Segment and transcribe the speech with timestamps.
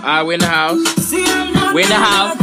[0.00, 1.12] Alright, we in the house.
[1.74, 2.38] We in the house.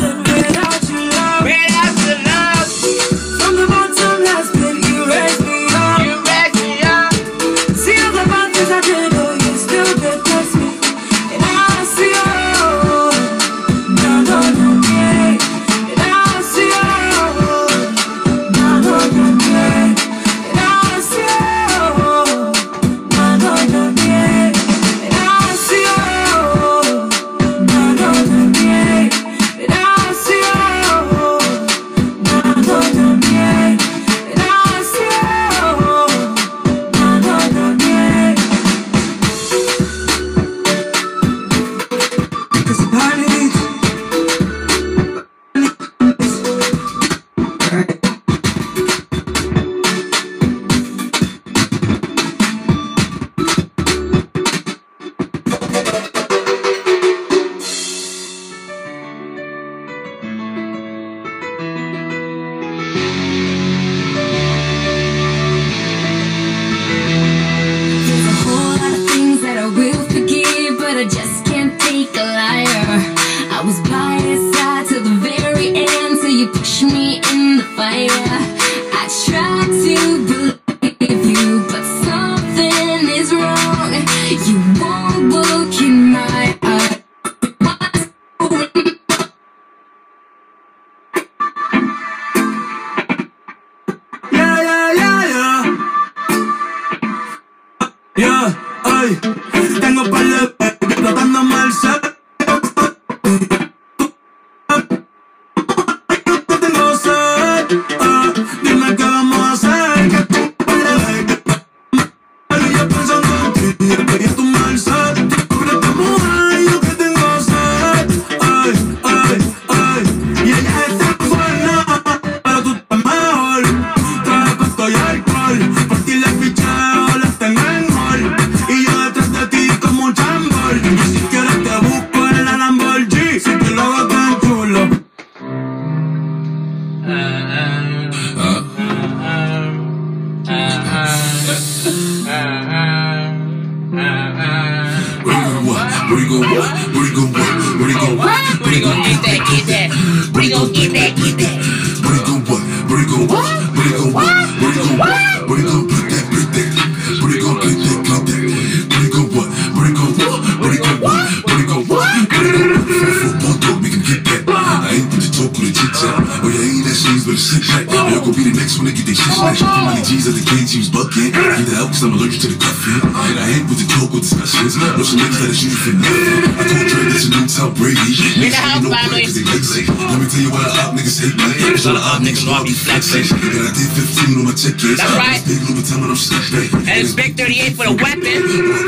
[184.93, 185.41] That's right.
[185.49, 186.69] Big Louboutin when I'm sick, babe.
[186.85, 188.37] And it's Big 38 for the weapon.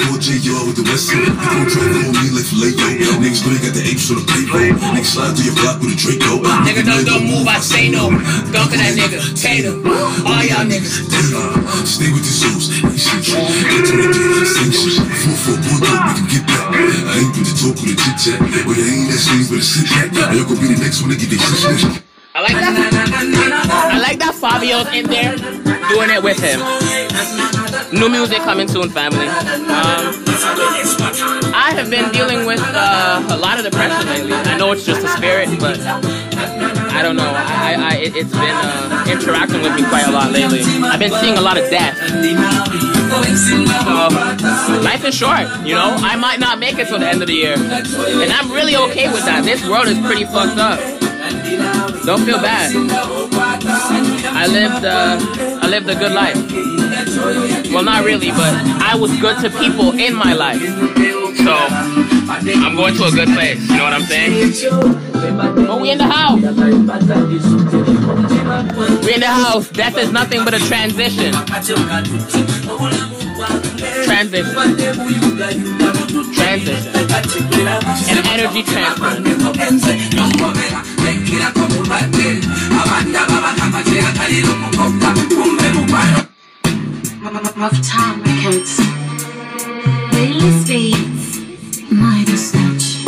[0.06, 1.26] Go JR with the West End.
[1.26, 2.78] I don't try to hold like filet.
[3.18, 4.78] Niggas got the apes on the payroll.
[4.94, 6.46] Niggas slide through your block with a Draco.
[6.62, 8.14] Nigga, don't, don't move, I say no.
[8.14, 9.26] For that nigga.
[9.34, 9.74] Tater.
[10.22, 11.10] All y'all niggas.
[11.90, 12.70] Stay with the souls.
[12.86, 13.42] Nation shit.
[13.42, 14.46] Get to the game.
[14.46, 15.02] Same shit.
[15.02, 16.78] Four, four, one, two, we can get back.
[16.78, 18.38] I ain't with the talk or the chit chat.
[18.70, 20.36] Well, you ain't that but it's sit back.
[20.36, 22.04] Y'all gonna be the next one to get their shit.
[22.36, 22.97] I like that.
[24.38, 25.36] Fabio's in there
[25.90, 26.60] doing it with him.
[27.92, 29.28] New music coming soon, family.
[29.28, 30.14] Um,
[31.54, 34.34] I have been dealing with uh, a lot of depression lately.
[34.34, 37.32] I know it's just a spirit, but I don't know.
[37.34, 40.62] I, I, it, it's been uh, interacting with me quite a lot lately.
[40.84, 41.98] I've been seeing a lot of death.
[44.84, 45.96] Life is short, you know.
[45.98, 49.12] I might not make it till the end of the year, and I'm really okay
[49.12, 49.44] with that.
[49.44, 50.80] This world is pretty fucked up.
[52.06, 52.72] Don't feel bad.
[54.30, 55.18] I lived uh,
[55.62, 56.38] I lived a good life.
[57.74, 60.62] Well, not really, but I was good to people in my life.
[60.62, 63.60] So I'm going to a good place.
[63.70, 64.54] You know what I'm saying?
[65.70, 66.42] Oh, we in the house.
[69.06, 69.70] We in the house.
[69.70, 71.34] Death is nothing but a transition.
[74.06, 74.54] Transition.
[76.34, 76.94] Transition.
[78.10, 80.97] An energy transfer.
[87.58, 88.78] Rough time records.
[90.14, 91.42] Release beats.
[91.92, 93.02] Midas touch.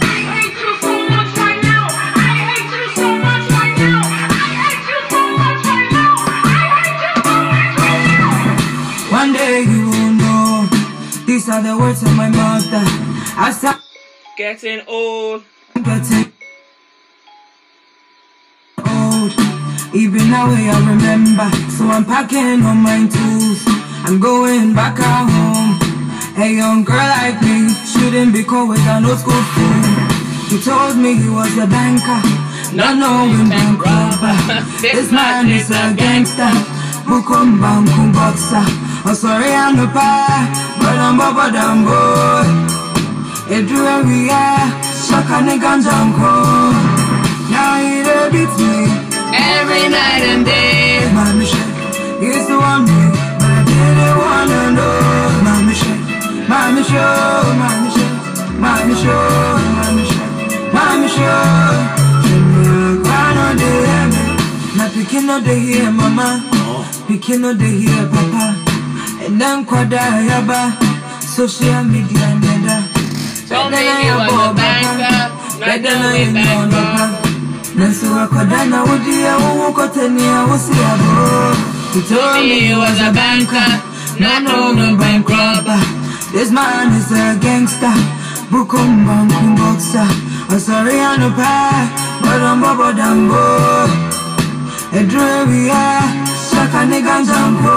[0.00, 1.84] I hate you so much right now.
[2.14, 4.00] I hate you so much right now.
[4.06, 6.14] I hate you so much right now.
[6.30, 9.18] I hate you so much right now.
[9.18, 10.68] One day you will know.
[11.26, 12.84] These are the words of my mother.
[13.36, 13.80] I'm
[14.36, 15.42] Getting old.
[15.82, 16.32] Getting
[18.78, 19.32] old,
[19.94, 21.48] even now I remember.
[21.76, 23.62] So I'm packing all my tools.
[24.06, 25.78] I'm going back at home.
[26.38, 30.08] A young girl like me shouldn't be caught with a no school fool.
[30.48, 32.22] He told me he was a banker,
[32.74, 34.36] not knowing bank robber.
[34.80, 36.50] This man is a gangster.
[37.04, 38.64] Bukum bankum boxer.
[39.08, 40.46] Oh sorry I'm the pa,
[40.78, 42.78] but I'm Baba Dambo.
[43.48, 44.68] Edru we are,
[45.08, 46.32] shaka nigga janko.
[47.52, 48.74] Now he dey beat me.
[49.34, 51.10] Every night and day.
[51.14, 51.68] My mission
[52.22, 53.00] is to want me,
[53.38, 55.42] but I didn't wanna know.
[55.46, 55.96] My mission,
[56.52, 58.10] my mission, my mission,
[58.64, 60.28] my mission, my mission,
[60.76, 61.78] my mission.
[63.08, 64.22] Why no dey hear me?
[64.78, 66.28] My pikin no dey hear mama,
[67.08, 68.44] pikin no dey hear papa.
[69.24, 70.60] And then kwada yaba,
[71.22, 72.37] social media
[73.48, 73.56] neda.
[73.56, 75.18] Told me he was a banker,
[75.60, 77.28] not knowing bank robber.
[77.78, 80.96] Nansi wakoda na wudi ya wuwu kote ni ya wusi ya
[81.94, 83.82] He told me he was a banker,
[84.20, 85.80] not knowing bank robber.
[86.32, 87.94] This man is a gangster,
[88.50, 90.04] bukum bankum boxer
[90.50, 91.88] I'm sorry I'm no pa,
[92.20, 93.88] but I'm Bobo Dambo
[94.92, 96.04] Edre we are,
[96.48, 97.76] shaka nigga jampo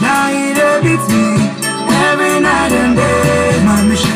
[0.00, 1.24] Now beat me,
[2.08, 3.62] every night and day.
[3.64, 4.15] My mission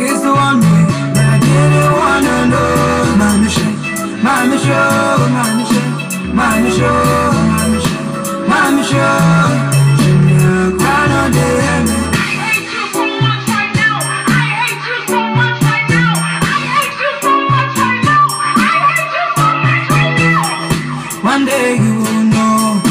[0.00, 0.80] is to want me,
[1.14, 3.80] but I didn't wanna know My mission
[4.20, 5.88] Mami show, mami show,
[6.36, 6.92] mami show,
[7.48, 8.04] mami show,
[8.50, 9.80] mami show.
[9.96, 12.00] Junior, crown on the heaven.
[21.24, 22.82] One day you will know.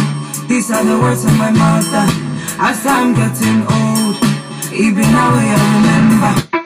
[0.47, 2.05] These are the words of my mother.
[2.57, 4.17] As I'm getting old,
[4.73, 6.58] even now I remember.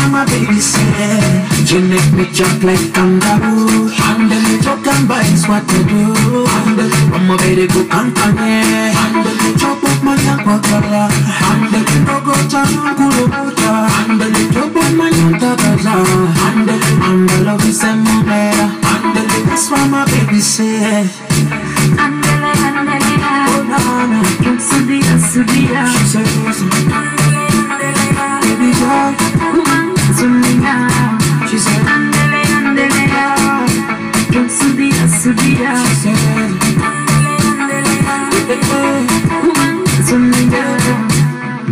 [0.00, 3.88] Why my baby said You make me jump like kangaroo.
[3.92, 6.02] Handle talk and bites what to do.
[6.46, 8.64] Handle I'm a very good company
[8.96, 11.04] Handle chop up my yakakala
[11.44, 15.96] Handle it, no go down, kuru buta Handle chop up my yakakala
[16.42, 21.06] Handle it, handle it, it's a mumera Handle that's why my baby said.
[21.98, 24.20] Andele, andele, Oh, na, na.
[24.60, 26.70] Subira, subira, She said, listen,
[28.60, 29.14] baby girl
[30.16, 30.74] subira,
[31.48, 33.04] She said, andele, andele,
[34.48, 36.18] subira, subira, she said
[40.06, 40.64] subira.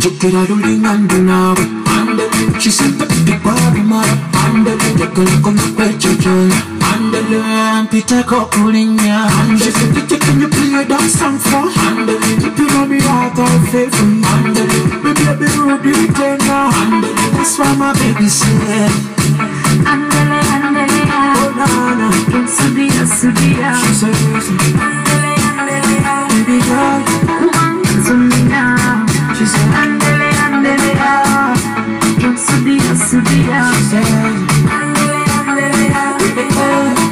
[0.01, 4.15] Yo quiero lingando nawe Andale, she said baby baby mara
[4.97, 6.78] tekele como pecho yo
[7.91, 9.27] Pita kokulinya
[9.59, 11.67] She said DJ can you play that song for.
[11.67, 17.75] If you know me heart I'll favor Andale, baby baby Rudy Tena Andale, that's why
[17.75, 18.87] my baby said
[19.83, 21.03] Andele, andele,
[21.35, 21.67] Oh na
[21.99, 22.07] na.
[22.47, 25.99] Subira, subira, She said listen andele, andele,
[26.31, 27.03] Baby girl.
[29.35, 30.95] She said andele, andele,
[32.39, 34.07] subira, subira, She said
[35.51, 36.85] Baby girl.
[36.95, 37.08] subira.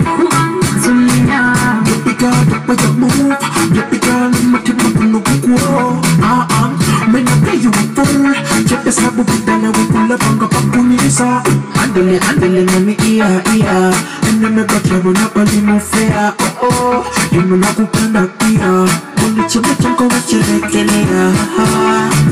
[2.18, 3.30] Yopiga dapat jak move
[3.78, 4.16] Yopiga
[4.50, 6.74] mati mapuno kukuo Ah ah
[7.06, 8.34] Mena play you a fool
[8.66, 11.44] Chepe sabu bitana wikula banga pakunisa
[11.78, 13.94] Andale andale nami iya iya
[14.30, 16.34] Ene me baklabu na pali mo fea.
[16.42, 18.90] Oh oh Yuno na kupenda pia
[19.22, 21.22] Uni chime chanko wachirekelea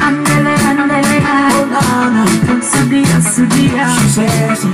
[0.01, 1.22] Andele, andele,
[1.70, 2.25] Nana
[2.62, 4.65] subira, subira, She says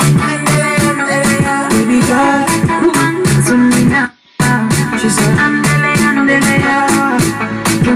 [1.68, 3.21] Baby girl subira.
[5.02, 6.62] She said Andele, andele,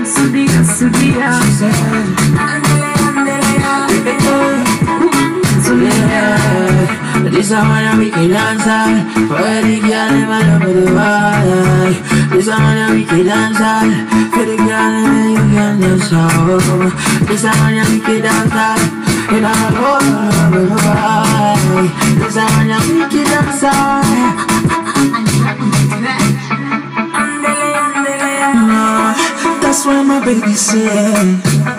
[0.05, 1.77] subira, subira, She said
[3.93, 4.57] Baby girl
[5.61, 6.25] subira.
[7.29, 8.89] This a man a wicked dancer
[9.29, 11.93] For the girl them a love the world
[12.33, 13.85] This a man a wicked dancer
[14.33, 16.89] For the girl them you can dance out
[17.27, 18.81] This a man a wicked dancer
[19.29, 21.85] And I love the world
[22.17, 24.25] This a man a wicked dancer
[25.45, 25.74] Nah,
[29.85, 31.74] why my baby said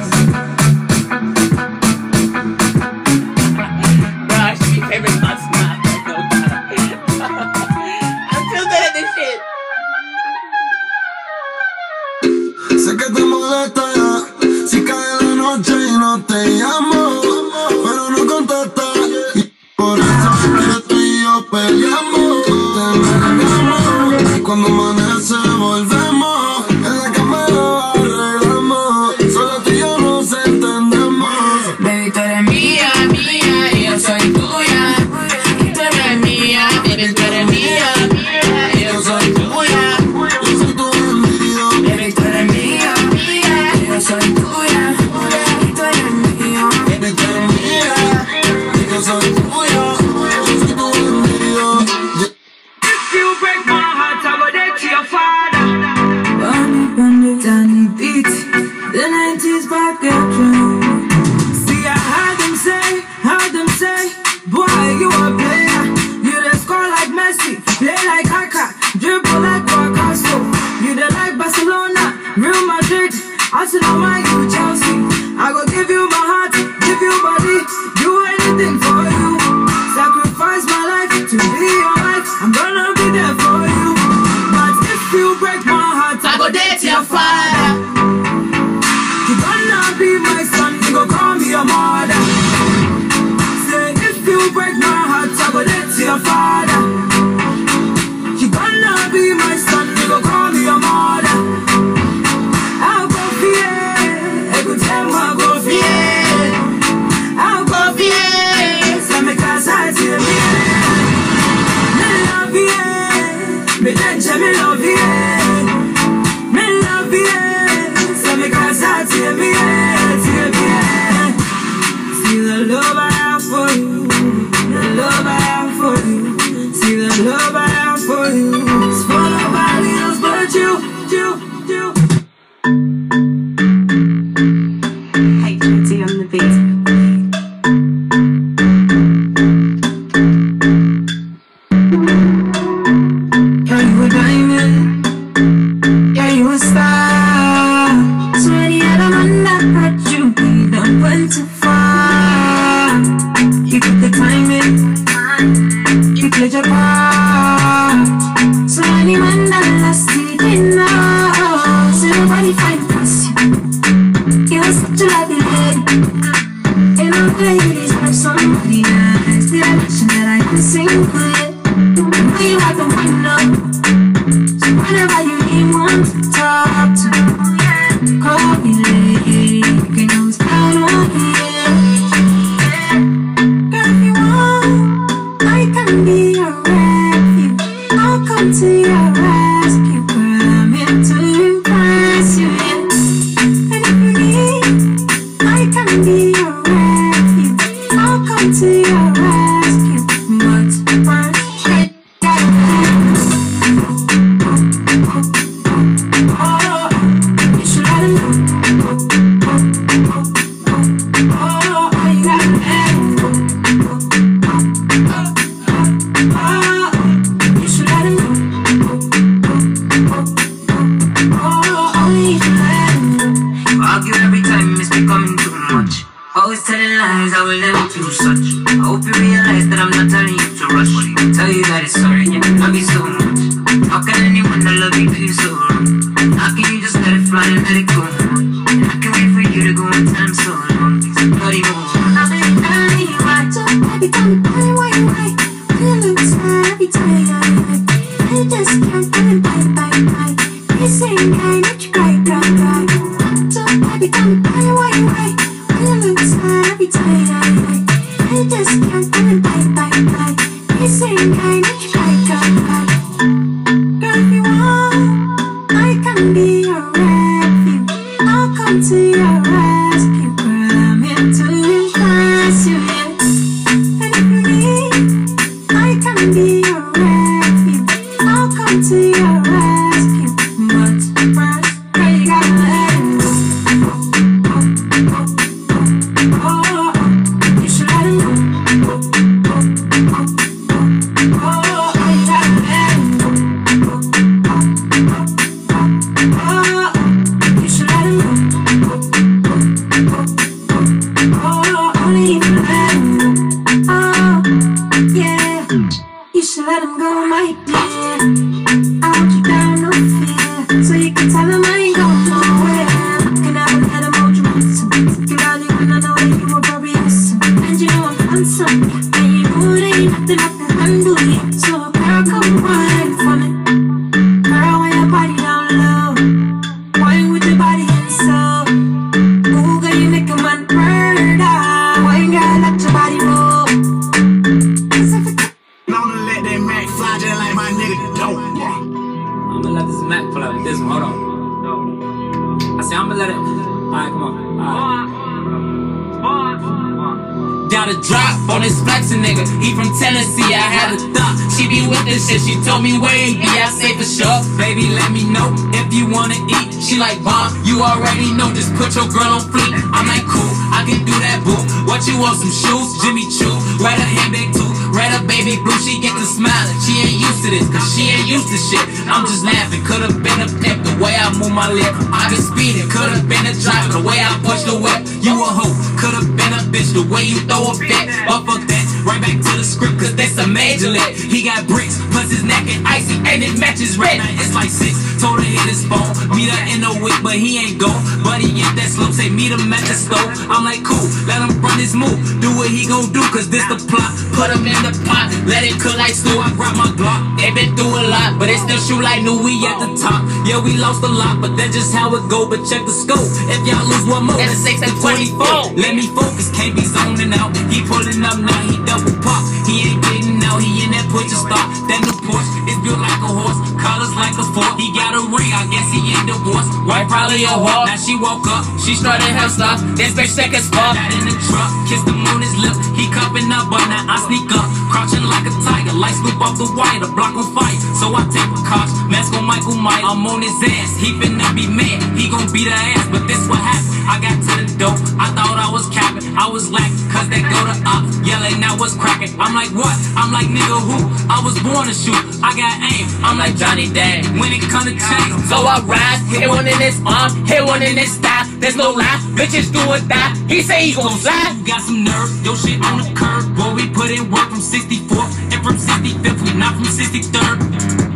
[419.46, 419.82] time stops.
[419.98, 420.96] This bitch take a spot.
[421.14, 422.74] In the truck, kiss the moon his lip.
[422.98, 425.94] He cupping up, but now I sneak up, crouching like a tiger.
[425.94, 427.78] Light scoop off the wire, the block on fire.
[427.98, 430.02] So I take a cock, mask on Michael Mike.
[430.02, 430.98] I'm on his ass.
[430.98, 432.02] He finna be mad.
[432.18, 433.94] He gon' beat the ass, but this what happened.
[434.06, 435.00] I got to the dope.
[435.18, 436.26] I thought I was capping.
[436.38, 438.06] I was lacking, cause they go to up.
[438.26, 439.34] Yelling, I was cracking.
[439.38, 439.94] I'm like, what?
[440.18, 440.98] I'm like, nigga, who?
[441.30, 442.22] I was born to shoot.
[442.42, 443.06] I got aim.
[443.22, 444.26] I'm like Johnny Dang.
[444.38, 446.22] When it come to chains, so I rise.
[446.30, 448.35] Hit one in his arm, hit one in his thigh.
[448.58, 450.34] There's no lie, bitches do or die.
[450.48, 451.56] He say he gon' slide.
[451.58, 453.54] You got some nerve, yo shit on the curb.
[453.56, 458.15] Boy, we put in work from 64th and from 65th, we not from 63rd.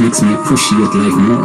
[0.00, 1.44] makes me appreciate life more.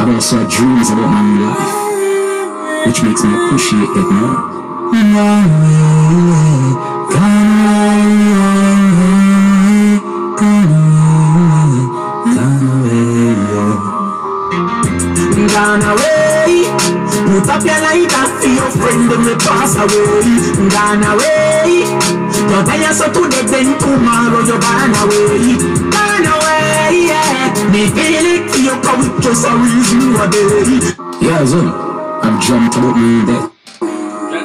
[0.00, 4.56] I've also had dreams about my own life, which makes me appreciate it more.
[15.56, 16.68] Gone away
[17.26, 19.08] Put up your lighter for your friend
[19.40, 21.84] pass away Gone away
[22.36, 26.05] You tell us so today then tomorrow you gone away Gone away,
[27.72, 28.26] Me feel
[28.62, 30.80] you cause it's just a reason why day
[31.20, 31.66] Yeah, son,
[32.22, 33.50] I've dreamt about my own death,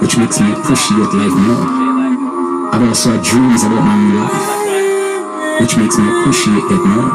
[0.01, 1.65] which makes me appreciate life more.
[2.73, 7.11] I've also had dreams about my life, which makes me appreciate it more.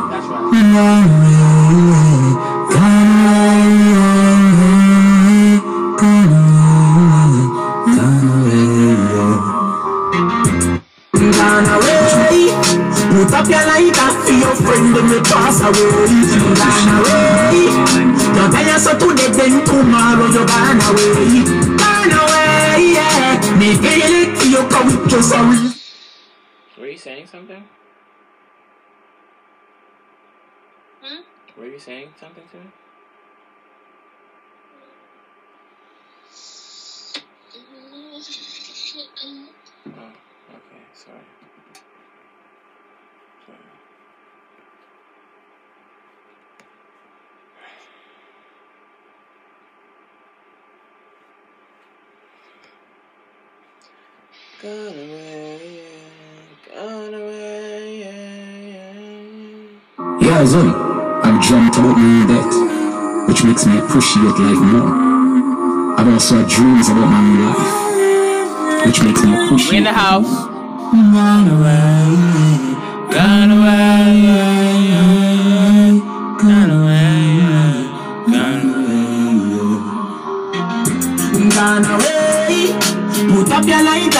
[5.98, 6.55] Gone
[14.96, 16.08] when we pass away
[16.56, 17.68] Gone away
[18.32, 21.44] You tell us so today then tomorrow you gone away
[21.76, 25.72] Gone away, yeah Me feel it for you cause it's just a reason
[26.78, 27.62] Were you saying something?
[31.02, 31.60] Hmm?
[31.60, 32.70] Were you saying something to me?
[37.56, 39.44] Mm-hmm.
[39.98, 40.12] Oh,
[40.56, 41.20] okay, sorry.
[41.22, 41.35] Sorry.
[54.66, 55.78] Gone away,
[56.74, 58.02] gone away,
[60.20, 60.68] Yeah, son,
[61.22, 62.54] I've dreamt about my own death,
[63.28, 64.90] which makes me appreciate life more.
[65.96, 69.30] I've also had dreams about my own life, which makes me
[69.70, 70.34] We in the house.
[70.90, 72.74] Gone away,
[73.14, 74.26] Gone away,
[76.42, 77.20] gone away,
[78.26, 79.06] gone away,
[81.54, 82.16] Gone away
[83.16, 84.15] Put up your lighter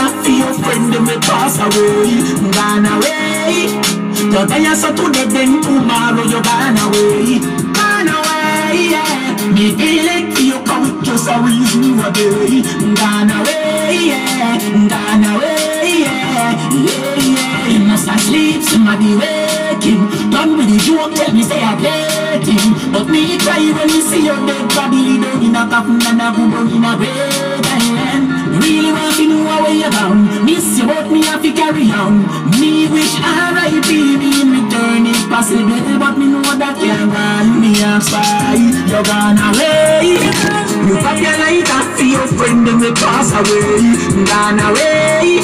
[0.97, 3.69] for when we pass away Gone away.
[4.17, 7.39] You tell us so today then tomorrow you gone away.
[7.73, 9.53] Gone away, yeah.
[9.53, 12.63] Me it you it's just a reason why day.
[12.95, 14.59] Gone away, yeah.
[14.89, 16.71] Gone away, yeah.
[16.73, 17.69] Yeah, yeah.
[17.69, 22.47] You must have sleep, somebody waking Done with the joke, tell me say I played
[22.47, 26.23] him But me cry when you see your dead body down in a coffin and
[26.23, 30.47] a down in a and Really want to know how you bound.
[30.47, 32.25] Miss you but me have to carry on.
[32.59, 33.91] Me wish R.I.P.
[33.91, 37.75] me in return if possible But me know that can't run me
[38.07, 38.55] spy
[38.87, 40.15] You're gone away.
[40.87, 43.83] You pop your lighter for your friend and we pass away.
[44.31, 45.43] Gone away.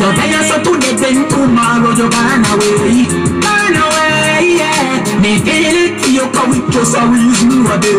[0.00, 5.20] You tell us so today then tomorrow you're gone away Gone away, yeah.
[5.22, 7.94] Me feel it you cause it's just a reason why day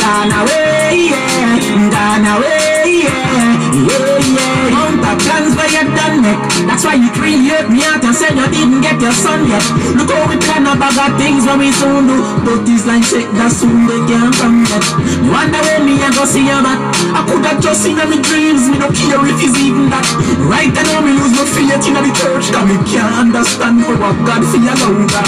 [0.00, 1.90] Gone away, yeah.
[1.94, 6.38] Gone away, yeah Yeah, yeah Mount of plans where you done make
[6.70, 9.66] That's why you create me out and said you didn't get your son yet.
[9.98, 12.22] Look how we plan a bag of things when we soon do.
[12.46, 14.84] But these lines shit that soon they can't come yet.
[15.26, 16.78] You wonder where me I go see you back
[17.18, 18.70] I could have just seen my dreams.
[18.70, 20.06] Me don't care if it's even that.
[20.46, 24.14] Right now me lose my faith in the church Cause me can't understand for what
[24.22, 25.26] God feel longer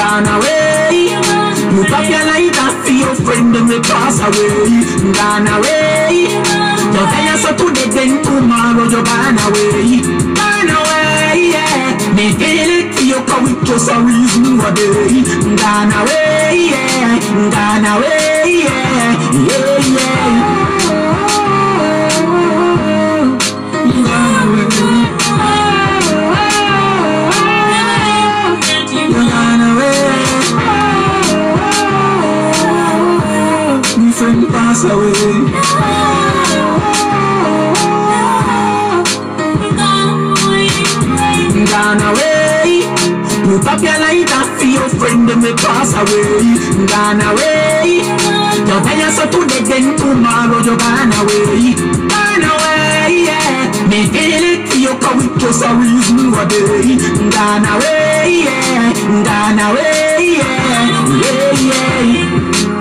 [0.00, 1.12] Gone away.
[1.76, 4.80] Put up your lighter for your friend and we pass away.
[5.12, 6.59] Gone away
[6.90, 10.02] you tell us so today, then tomorrow you burn away.
[10.34, 12.14] Burn away, yeah.
[12.16, 14.90] Me feel it you, come with just a reason why they
[15.54, 16.90] Burn away, yeah.
[17.80, 19.14] Away, yeah.
[19.32, 20.60] Yeah, yeah.
[34.52, 35.49] Pass away.
[43.60, 44.24] Put up your light
[44.56, 46.56] for your friend me pass away.
[46.88, 48.00] Gone away.
[48.56, 51.76] You tell so today then tomorrow you're gone away.
[52.08, 53.68] Gone away, yeah.
[53.86, 56.96] Me feel it you cause it just a reason why they
[57.28, 58.92] Gone away, yeah.
[59.28, 60.96] Gone away, yeah.
[61.20, 62.79] Yeah, yeah.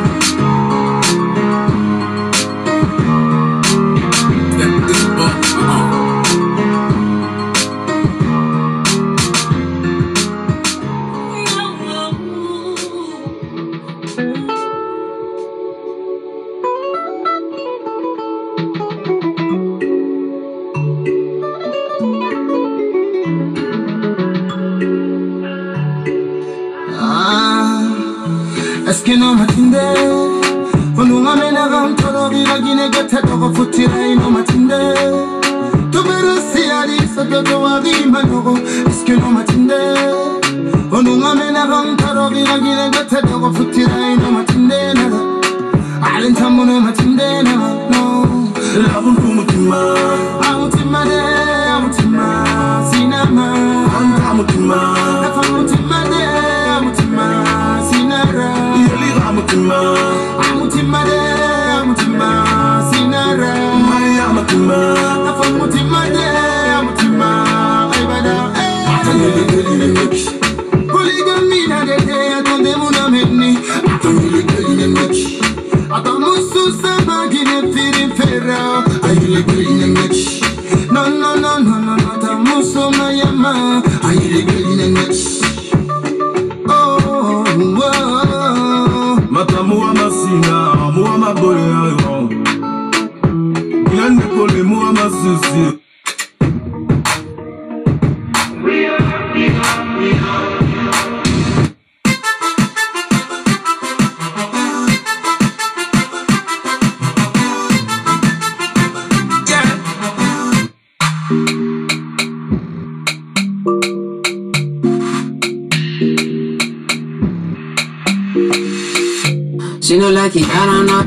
[119.90, 121.02] She no like it, I don't know.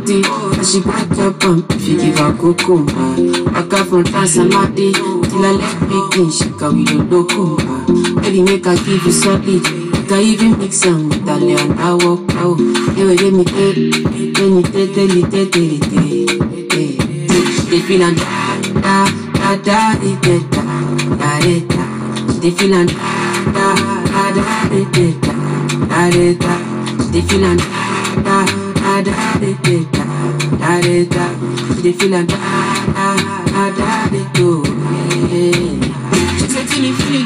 [0.58, 2.82] And she back up pump, if you give her cocoa.
[3.54, 4.92] Walk out from France and naughty.
[4.92, 7.58] Till I left in, she come with a loco.
[8.20, 9.62] Baby, make her give you solid.
[10.10, 12.58] I even mix some with a leon, I walk out.
[12.96, 16.26] They will give me eight, then you take, tell you, take, tell you,
[17.70, 20.38] They feel and da, da, da, da, da,
[21.22, 23.76] da, da, They feel and da, da,
[24.10, 25.30] da, da, da, da,
[25.86, 26.72] da, da, da.
[27.12, 27.58] The feeling.
[27.58, 27.81] da,
[29.04, 30.04] da da da da
[30.62, 31.26] da da
[31.74, 32.36] She dey feel am da
[32.96, 34.50] da da da da
[36.38, 37.21] She say till me feel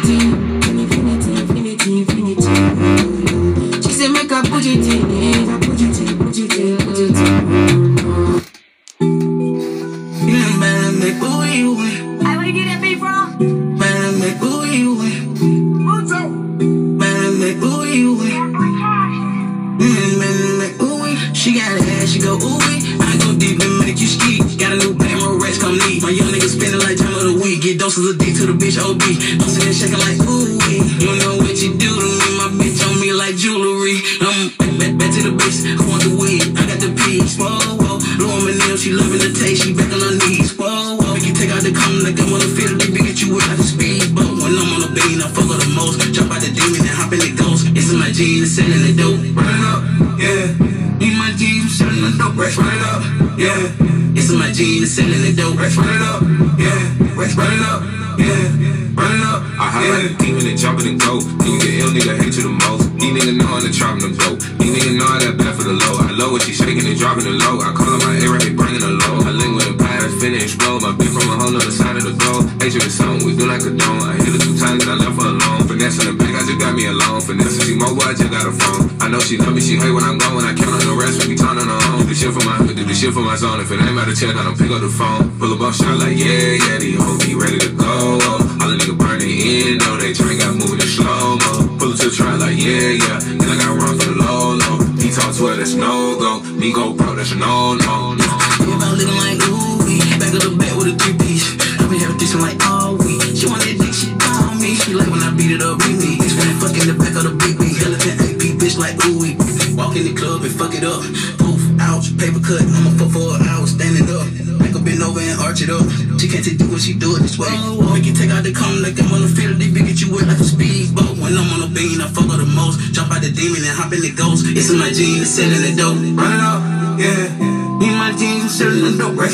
[84.17, 87.06] check don't pick up the phone, pull up off shot like, yeah, yeah, the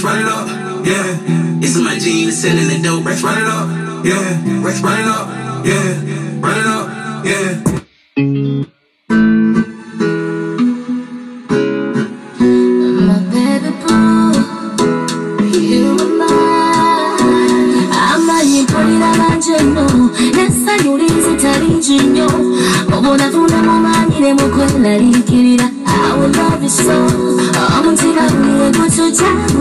[0.03, 0.49] Run it up,
[0.85, 1.61] yeah.
[1.61, 3.05] This is my jeans, it's sitting in the dope.
[3.05, 4.65] Rex, run it up, yeah.
[4.65, 5.29] Rex, run it up,
[5.65, 6.41] yeah.
[6.41, 8.63] Run it up, yeah.
[20.47, 22.27] esanyulize talingi nnyo
[22.97, 25.71] obonatunda mumanyire mukwenalikirira
[26.11, 27.39] awelabisoo
[27.79, 29.52] omutima gwe gutujaa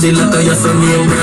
[0.00, 1.19] Heart full of body like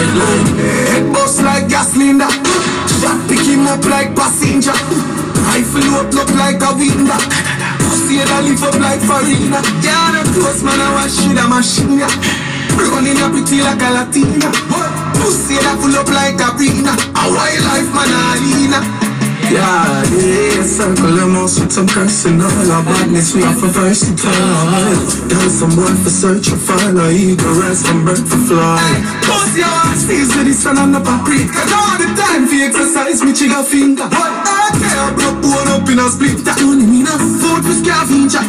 [21.78, 24.98] some cursing all our badness we are for versatile
[25.30, 28.82] Done some boy for search for find a eagle rise from bird for fly
[29.22, 31.54] Pussy your ass feels to the sun and the paprika.
[31.78, 34.10] All the time for exercise me trigger finger.
[34.10, 36.42] I care blood bone up in a split.
[36.50, 38.42] That don't mean a food for scavenger.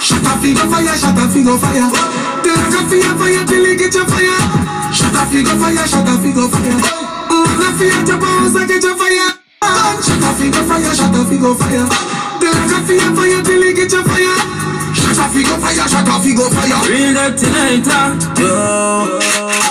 [0.00, 1.88] Shut a figure fire, shut a figure fire.
[1.92, 4.40] I can fire fire till you get your fire.
[4.96, 6.78] Shut a figure fire, shut a figure fire.
[7.28, 9.43] Mm, I feel your bones, I get your fire.
[10.04, 11.88] Shut a figure fire, shut a figure fire.
[12.40, 14.36] Then I can fire fire till you get your fire.
[14.92, 16.80] Shut a figure fire, shut a figure fire.
[16.92, 18.04] Real dirty later.
[18.36, 19.64] Yo.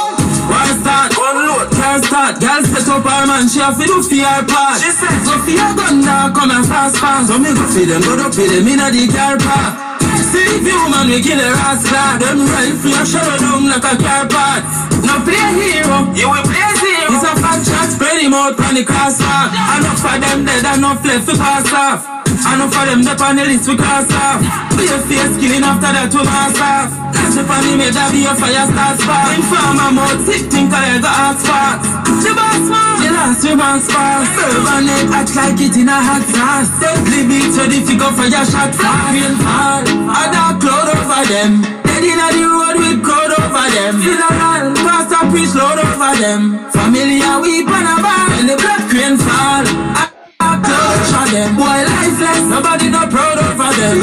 [0.49, 1.13] Why start?
[1.21, 1.69] One load.
[1.71, 2.41] Can't start.
[2.41, 3.45] Girl set up her man.
[3.47, 4.81] She have to do for her part.
[4.81, 6.33] She said, go for your gun down.
[6.33, 7.29] Come and fast fast.
[7.29, 8.01] So me go for them.
[8.01, 10.01] Go up for them in the car park.
[10.33, 12.17] See if you woman we kill a rascal.
[12.19, 14.65] Them rifle you shut down like a car part.
[15.05, 16.09] No play hero.
[16.17, 16.92] You will play zero.
[17.09, 17.89] It's a fat shot.
[17.91, 19.51] Spread him out on the crosswalk.
[19.51, 19.79] Ah.
[19.79, 20.65] Enough for them dead.
[20.77, 22.13] Enough left to pass off.
[22.43, 24.41] Enough for them up on the list we cross off.
[24.75, 26.91] Be a face killing after that we mass off.
[27.15, 29.31] Catch up on the made that be a fire start spark.
[29.37, 31.79] Informer mouth sick think I got hot spot.
[32.19, 34.27] The boss man, the last man spark.
[34.35, 36.69] Serve neck act like it in a hot sauce.
[36.83, 38.75] Deadly beat so the figure for your shot.
[38.75, 39.81] Real fall.
[40.11, 41.72] A dark cloud over them.
[42.03, 43.95] Dead inna the road with crowd over them.
[44.03, 46.59] Funeral, pastor preach loud over them.
[46.71, 49.63] Family a weep and a ball when the blood crane fall.
[49.95, 52.43] I- I Touch on them, boy lifeless.
[52.51, 53.97] Nobody not proud over them.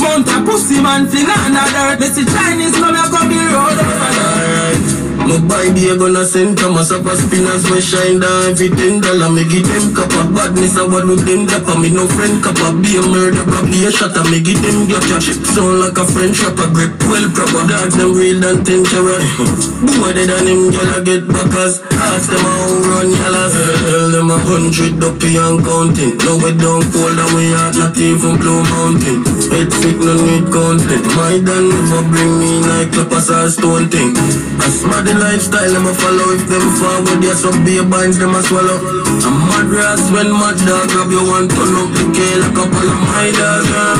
[0.00, 1.98] Mount a pussy man fling under dirt.
[2.00, 4.91] They see Chinese come here come the road over them.
[5.22, 9.30] My baby a gonna send Thomas up a spinners we shine down every ten dollar
[9.30, 12.58] me give them cup of badness I want with them dapper me no friend cup
[12.66, 16.04] of be a murder probably a shot me give them your cash sound like a
[16.04, 19.22] French rapper grip well proper dog them real than ten carat
[19.96, 23.54] boy dead than him girl I get backers ask them how run yellows
[23.86, 26.18] tell them a hundred dopey and counting.
[26.18, 29.22] Now we don't cold and we out not even Blue Mountain.
[29.52, 34.16] Head sick no need content my dad never bring me nightclub as a stone thing.
[34.58, 38.35] I smart the lifestyle them a follow if them forward yeah some beer binds them
[38.35, 38.79] a swallow
[39.25, 42.55] I'm mad grass when mad dog grab you one turn up the K like a
[42.55, 43.97] couple of my dog yeah.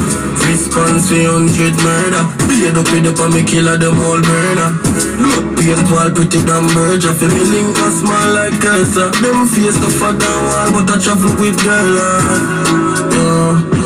[0.48, 4.72] Wisconsin hundred murder Paid up with up and me killer them all burner
[5.20, 9.44] Look paint wall pretty damn merge I feel me link a small like cancer Them
[9.52, 13.78] face the fat down wall but I travel with girl and, yeah.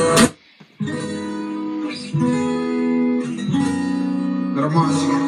[4.56, 5.25] Громадське.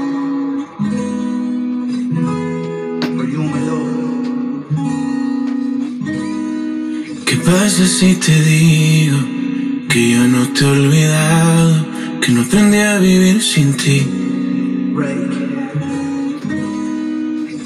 [7.50, 9.18] Pasa si te digo
[9.88, 11.86] que yo no te he olvidado,
[12.20, 14.06] que no aprendí a vivir sin ti?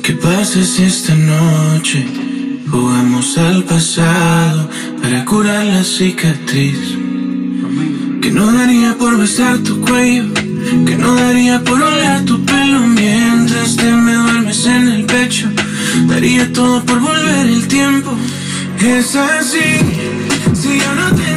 [0.04, 2.06] ¿Qué pasa si esta noche
[2.70, 4.70] jugamos al pasado
[5.00, 6.80] para curar la cicatriz?
[8.22, 10.32] Que no daría por besar tu cuello,
[10.86, 15.48] que no daría por oler tu pelo mientras te me duermes en el pecho.
[16.06, 18.16] Daría todo por volver el tiempo.
[18.84, 19.78] Es así,
[20.54, 21.31] si yo no tengo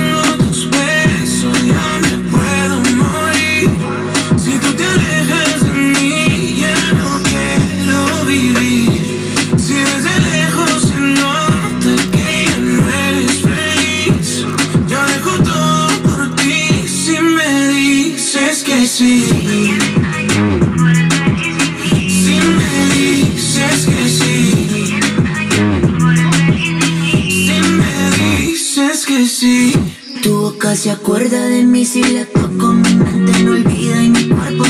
[30.46, 34.65] boca se acuerda de mí si la toco, mi mente no olvida y mi cuerpo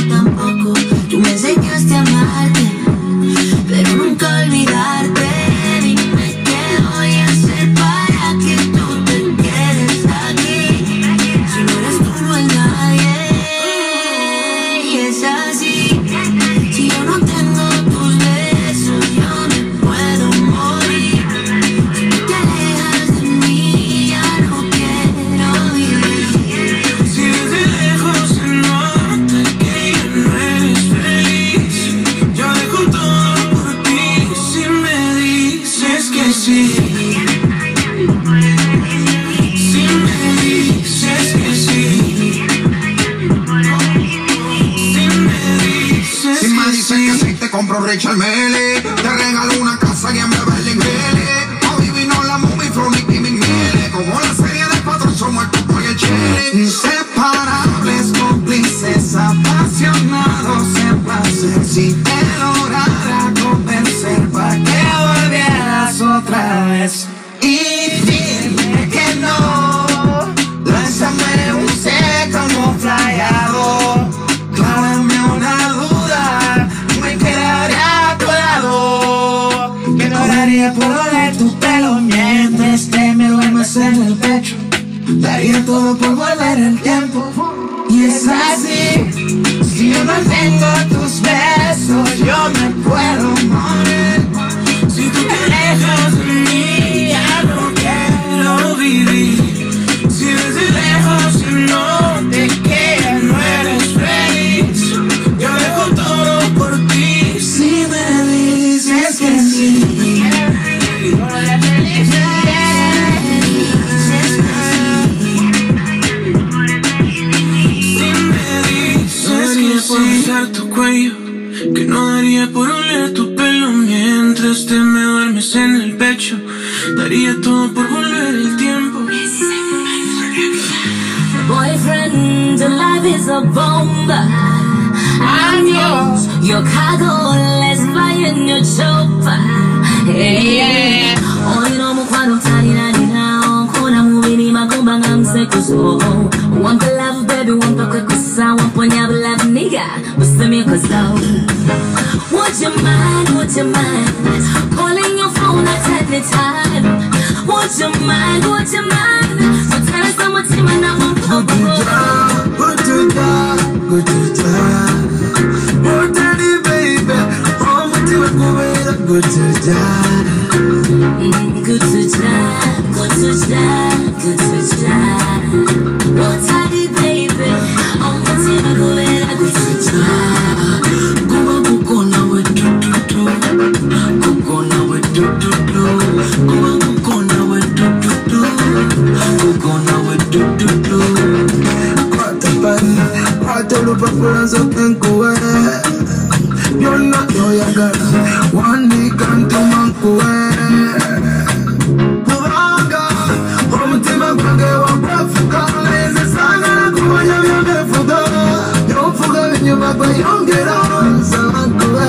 [211.15, 212.05] Nsaba nkuwe,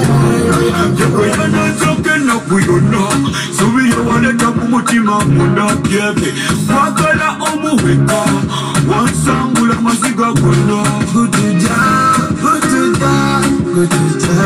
[0.48, 1.62] yoyagala.
[1.80, 3.02] Tokena kuyona
[3.58, 6.28] subiye waleta ku mutima munda byebe
[6.66, 8.20] kwagala omuweka
[8.88, 10.80] wansangula maziga gonna
[11.12, 11.78] gutuja
[12.40, 13.14] gutuja
[13.74, 14.40] gutuja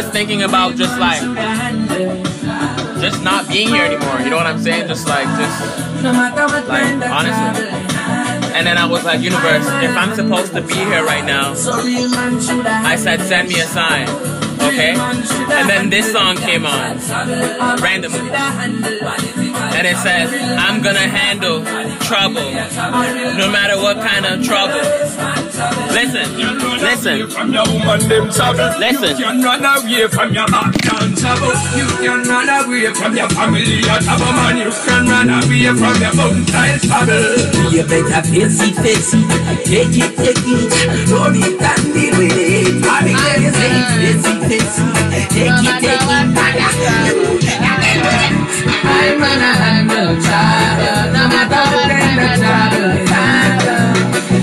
[0.00, 1.20] just thinking about just like,
[3.00, 4.20] just not being here anymore.
[4.20, 4.88] You know what I'm saying?
[4.88, 5.60] Just like, just
[6.68, 7.68] like, honestly.
[8.56, 12.96] And then I was like, universe, if I'm supposed to be here right now, I
[12.96, 14.08] said, send me a sign.
[14.60, 14.94] Okay?
[14.96, 16.98] And then this song came on
[17.80, 18.30] randomly.
[18.30, 21.62] And it says, I'm gonna handle
[22.00, 22.50] trouble,
[23.36, 24.80] no matter what kind of trouble.
[25.60, 26.24] Listen,
[26.80, 28.72] listen, From your woman, them trouble.
[28.80, 29.12] Listen.
[29.18, 31.52] You can run away from your back down trouble.
[31.76, 34.56] You can run away from your family or trouble, man.
[34.56, 37.20] You can run away from your bone child trouble.
[37.76, 39.28] You better face it, face it.
[39.68, 41.10] Take it, take it.
[41.12, 42.80] Roll it and deal with it.
[42.80, 44.88] I mean, you say face it, face it.
[45.28, 46.40] Take it, take it.
[48.82, 52.96] I'm gonna handle trouble, no matter what kind of trouble.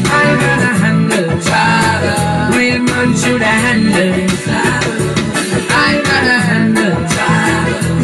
[0.10, 0.67] I'm gonna
[1.48, 4.28] trouble, man should handle.
[5.84, 6.98] I'm gonna handle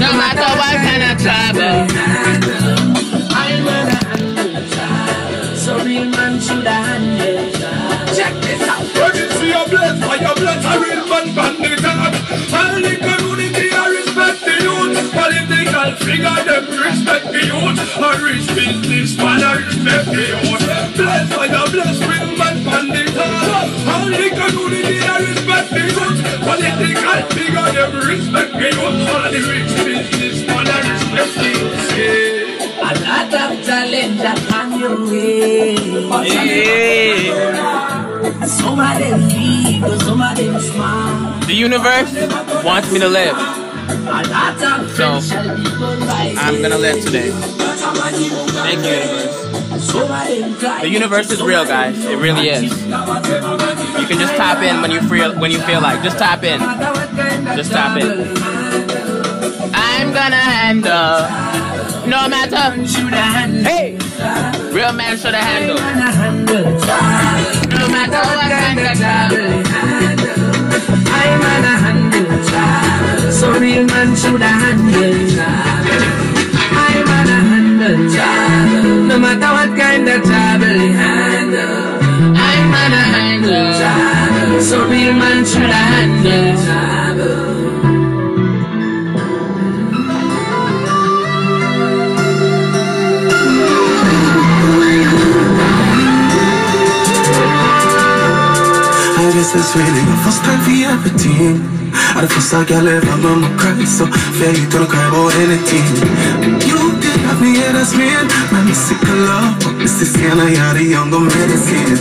[0.04, 1.78] no matter what kind of trouble.
[3.42, 4.64] I'm gonna handle
[5.58, 7.52] so real man should handle.
[8.18, 8.86] Check this out.
[9.18, 10.16] You see a real man
[13.76, 15.14] I respect the youth.
[15.18, 17.80] Political figure them respect the youth.
[17.98, 20.63] A rich business man I respect the youth.
[26.54, 29.10] Political figure them respect the youth.
[29.10, 31.34] All the rich business man I respect.
[31.98, 32.54] Yeah.
[32.78, 34.40] A lot of talent that
[34.80, 35.76] your way.
[36.10, 36.26] But
[38.48, 41.40] Some of them feel, some of them smile.
[41.48, 42.14] The universe
[42.64, 43.38] wants me to live.
[44.96, 45.08] So
[46.38, 47.32] I'm gonna live today.
[47.32, 49.02] Thank you,
[49.82, 50.82] universe.
[50.82, 51.98] The universe is real, guys.
[52.06, 52.72] It really is.
[54.04, 56.04] You can just tap in when you feel when you feel like.
[56.04, 56.60] Just tap in.
[57.56, 58.36] Just tap in.
[59.74, 61.24] I'm gonna handle
[62.12, 62.76] no matter.
[63.64, 63.96] Hey,
[64.74, 65.80] real man should have handled.
[67.80, 69.64] No matter what kind of trouble.
[71.08, 73.32] I'm on a handle.
[73.32, 75.40] So real man should handle.
[76.76, 77.98] I'm on a handle.
[79.08, 81.93] No matter what kind of trouble he handle.
[85.06, 87.54] I'm on should handle trouble.
[99.16, 101.56] I guess that's really the first time for everything.
[102.16, 105.88] I the first time girl ever mama cry, so you don't cry about anything.
[106.68, 106.93] You
[107.40, 108.10] me, yeah, that's me.
[108.52, 108.74] Man, me
[109.26, 111.98] love, this is Sienna, yeah, the younger medicine.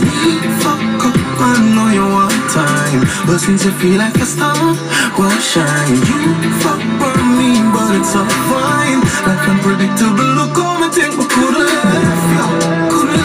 [0.61, 4.75] Fuck up, I know you want time, but since you feel like a star,
[5.17, 6.01] well shine.
[6.43, 8.99] You fuck burn me, but it's all fine.
[9.25, 12.45] Like unpredictable, look on me, think we could've left you,
[12.91, 13.17] could've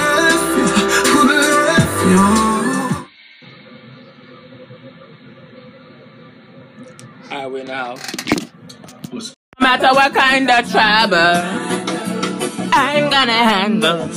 [0.58, 0.66] you,
[1.10, 1.58] could've
[2.10, 2.26] you.
[7.30, 7.98] I win out.
[9.60, 11.77] No matter what kind of trouble,
[13.20, 14.08] I'm gonna handle.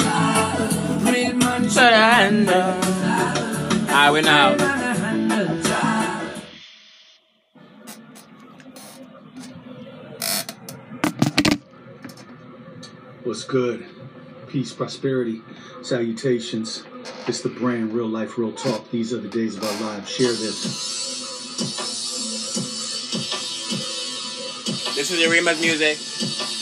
[1.63, 2.77] Should handle.
[3.89, 4.61] I win out.
[13.23, 13.87] What's good?
[14.47, 15.41] Peace, prosperity,
[15.81, 16.83] salutations.
[17.25, 18.91] It's the brand, real life, real talk.
[18.91, 20.11] These are the days of our lives.
[20.11, 20.63] Share this.
[24.93, 26.60] This is Yarima's music.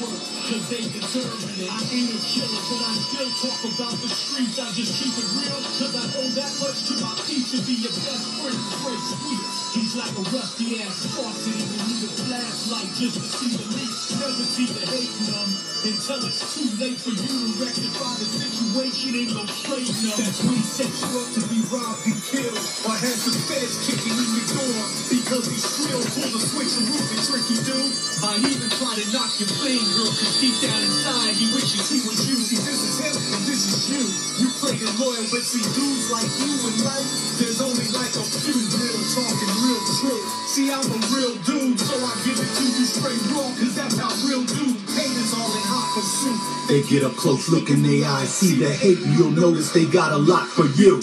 [0.00, 4.56] Worth, cause they deserving I ain't a killer, but I still talk about the streets.
[4.56, 7.60] I just keep it real, cause I owe that much to my teacher.
[7.68, 9.44] Be your best friend, Fred Sweet.
[9.76, 14.16] He's like a rusty ass faucet, even need a flashlight just to see the leaks.
[14.16, 15.52] Never see the hate none
[15.84, 19.20] until it's too late for you to rectify the situation.
[19.20, 20.16] Ain't no straight none.
[20.16, 22.56] That's when he sets you up to be robbed and killed,
[22.88, 24.80] or has the feds kicking in your door
[25.12, 27.92] because he's still pull the switch and move the tricky dude.
[28.24, 31.98] Might even try to knock your flame, girl, cause deep down inside he wishes he
[32.06, 32.36] was you.
[32.38, 34.02] See, this is him and this is you.
[34.40, 38.24] You play the loyal, but see dudes like you in life, there's only like a
[38.24, 40.22] few real talking real true.
[40.50, 43.98] See, I'm a real dude, so I give it to you straight raw, cause that's
[43.98, 46.40] how real dudes haters all in hot pursuit.
[46.70, 49.86] They get up close, look in their eyes, see the hate, and you'll notice they
[49.86, 51.02] got a lot for you.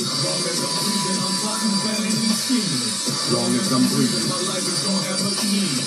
[3.28, 5.84] Long as I'm breathing, my life is gonna have much meaning.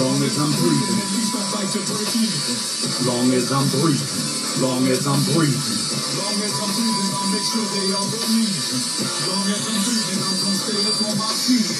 [0.00, 0.96] long as I'm breathing,
[3.08, 5.56] long as I'm breathing, long as I'm breathing.
[6.20, 8.52] Long as I'm breathing, I'll make sure they all believe.
[9.32, 11.72] Long as I'm breathing, I'm gonna stay up on my feet.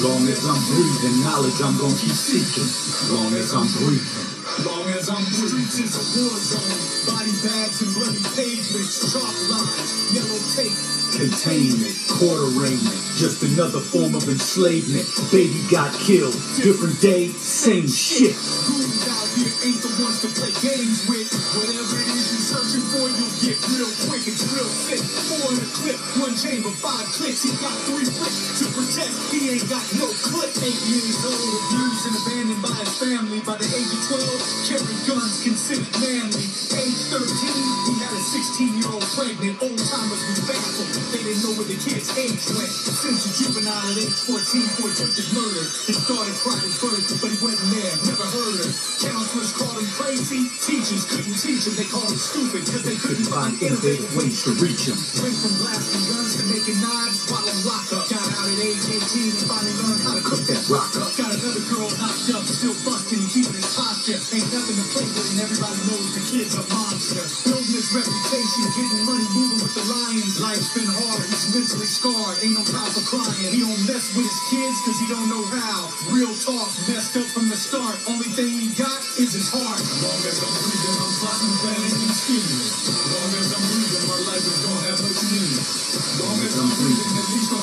[0.00, 2.64] Long as I'm breathing, knowledge I'm gonna keep seeking.
[3.12, 4.24] Long as I'm breathing.
[4.64, 6.80] Long as I'm breathing, it's a war zone.
[7.12, 10.72] Body bags and bloody pavements, chalk lines, yellow tape.
[11.12, 15.04] Containment, quarterainement, just another form of enslavement.
[15.28, 18.32] Baby got killed, different day, same shit.
[18.32, 19.90] Goons out here ain't the
[20.20, 21.32] to play games with.
[21.56, 24.20] Whatever it is you're searching for, you'll get real quick.
[24.28, 25.00] It's real thick.
[25.00, 27.40] Four in a clip, one chamber, five clicks.
[27.40, 29.16] He got three bricks to protect.
[29.32, 30.52] He ain't got no clip.
[30.60, 33.40] Eight years old, abused and abandoned by his family.
[33.40, 36.44] By the age of 12, carry guns considered manly.
[36.44, 37.89] Age 13, he had a
[38.30, 39.58] 16-year-old pregnant.
[39.58, 40.86] Old timers was baffled.
[41.10, 42.70] They didn't know where the kid's age went.
[42.70, 45.66] Since a juvenile at age 14 for attempted murder.
[45.90, 47.90] His daughter cried his birth, but he wasn't there.
[48.06, 48.70] Never heard her.
[49.02, 50.46] Counselors called him crazy.
[50.62, 51.74] Teachers couldn't teach him.
[51.74, 54.94] They called him stupid because they couldn't find innovative ways to reach him.
[55.18, 58.06] Went from blasting guns to making knives while on lockup.
[58.40, 61.12] Out at age 18 and finally learned how to cook that rock up.
[61.12, 64.16] Got another girl knocked up, still busting, keeping his posture.
[64.16, 67.20] Ain't nothing to play with, and everybody knows the kid's a monster.
[67.20, 70.40] Building his reputation, getting money, moving with the lions.
[70.40, 73.52] Life's been hard, he's mentally scarred, ain't no time for crying.
[73.52, 75.92] He don't mess with his kids, cause he don't know how.
[76.08, 77.92] Real talk, messed up from the start.
[78.08, 79.84] Only thing he got is his heart.
[80.00, 82.72] Long as I'm breathing, I'm plotting, planning, and scheming.
[83.04, 83.89] Long as I'm breathing,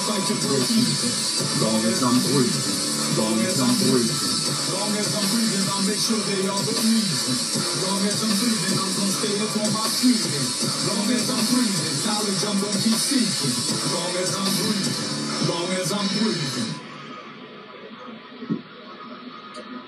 [0.08, 0.24] break.
[1.60, 2.64] Long as I'm breathing,
[3.20, 4.24] long as I'm breathing.
[4.72, 7.12] Long as I'm breathing, I'll make sure they all believe.
[7.84, 10.24] Long as I'm breathing, I'm gonna stay up on my feet.
[10.88, 13.52] Long as I'm breathing, knowledge I'm gonna keep seeking.
[13.92, 14.96] Long as I'm breathing,
[15.52, 16.87] long as I'm breathing.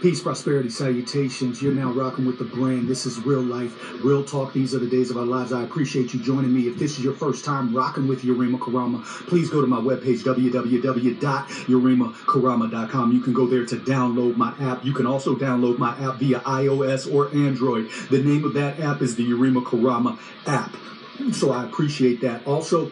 [0.02, 1.62] Peace, prosperity, salutations.
[1.62, 2.88] You're now rocking with the brand.
[2.88, 4.54] This is real life, real talk.
[4.54, 5.52] These are the days of our lives.
[5.52, 6.70] I appreciate you joining me.
[6.70, 10.24] If this is your first time rocking with Yurima Karama, please go to my webpage,
[10.24, 13.12] www.yurimakarama.com.
[13.12, 14.86] You can go there to download my app.
[14.86, 17.90] You can also download my app via iOS or Android.
[18.10, 20.78] The name of that app is the Yurima Karama app.
[21.34, 22.48] So I appreciate that.
[22.48, 22.90] Also,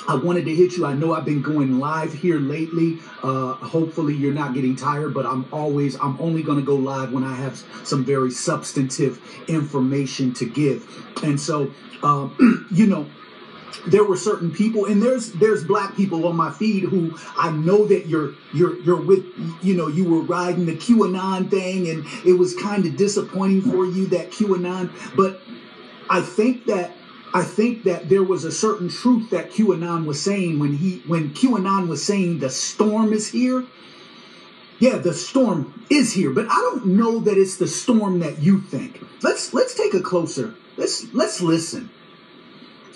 [0.08, 0.86] I wanted to hit you.
[0.86, 3.00] I know I've been going live here lately.
[3.22, 7.14] Uh, hopefully, you're not getting tired, but I'm always, I'm only going to go live
[7.14, 10.86] when I have some very substantive information to give.
[11.24, 11.72] And so,
[12.02, 13.08] um, you know,
[13.88, 17.86] there were certain people and there's there's black people on my feed who I know
[17.86, 19.26] that you're you're you're with
[19.62, 23.86] you know you were riding the QAnon thing and it was kind of disappointing for
[23.86, 24.92] you that QAnon.
[25.16, 25.42] But
[26.10, 26.92] I think that
[27.34, 31.32] I think that there was a certain truth that QAnon was saying when he when
[31.32, 33.66] QAnon was saying the storm is here.
[34.80, 38.62] Yeah the storm is here but I don't know that it's the storm that you
[38.62, 39.02] think.
[39.22, 41.90] Let's let's take a closer let's let's listen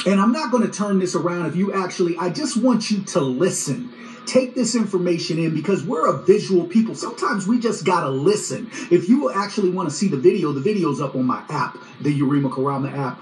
[0.05, 3.03] and I'm not going to turn this around if you actually, I just want you
[3.03, 3.93] to listen.
[4.25, 6.95] Take this information in because we're a visual people.
[6.95, 8.69] Sometimes we just got to listen.
[8.91, 12.19] If you actually want to see the video, the video's up on my app, the
[12.19, 13.21] Urima Karama app.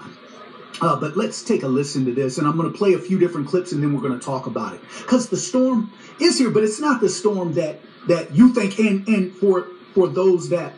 [0.82, 3.18] Uh, but let's take a listen to this, and I'm going to play a few
[3.18, 4.80] different clips, and then we're going to talk about it.
[4.98, 8.78] Because the storm is here, but it's not the storm that that you think.
[8.78, 10.74] And and for for those that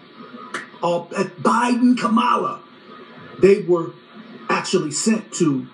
[0.82, 1.04] uh,
[1.40, 2.60] Biden, Kamala,
[3.40, 3.92] they were
[4.48, 5.66] actually sent to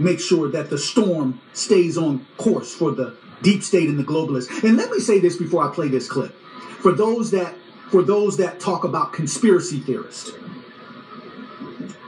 [0.00, 4.64] make sure that the storm stays on course for the deep state and the globalists.
[4.64, 6.32] And let me say this before I play this clip.
[6.80, 7.54] For those that
[7.90, 10.32] for those that talk about conspiracy theorists,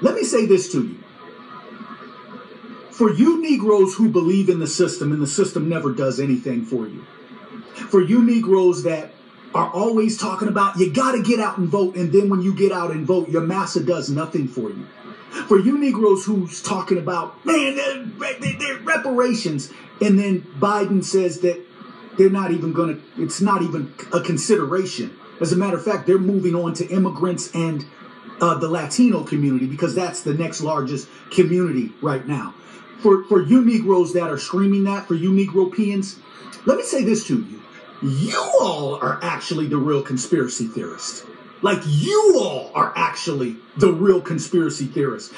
[0.00, 1.02] let me say this to you.
[2.90, 6.86] For you Negroes who believe in the system and the system never does anything for
[6.86, 7.02] you.
[7.74, 9.12] For you Negroes that
[9.54, 12.54] are always talking about you got to get out and vote, and then when you
[12.54, 14.86] get out and vote, your massa does nothing for you
[15.48, 21.60] for you Negroes who's talking about, man, they're, they're reparations, and then Biden says that
[22.18, 25.16] they're not even going to, it's not even a consideration.
[25.40, 27.84] As a matter of fact, they're moving on to immigrants and
[28.40, 32.54] uh, the Latino community because that's the next largest community right now.
[33.00, 36.18] For, for you Negroes that are screaming that, for you Negropeans,
[36.66, 37.60] let me say this to you.
[38.02, 41.24] You all are actually the real conspiracy theorists.
[41.62, 45.32] Like you all are actually the real conspiracy theorists.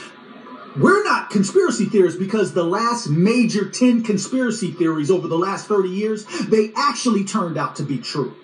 [0.76, 5.88] We're not conspiracy theorists because the last major 10 conspiracy theories over the last 30
[5.88, 8.34] years, they actually turned out to be true.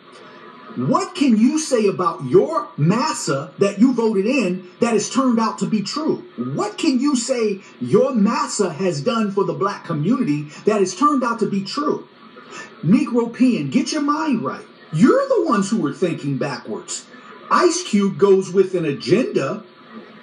[0.77, 5.59] What can you say about your massa that you voted in that has turned out
[5.59, 6.19] to be true?
[6.37, 11.25] What can you say your massa has done for the black community that has turned
[11.25, 12.07] out to be true?
[12.85, 14.65] Negropean, get your mind right.
[14.93, 17.07] You're the ones who are thinking backwards.
[17.51, 19.65] Ice Cube goes with an agenda.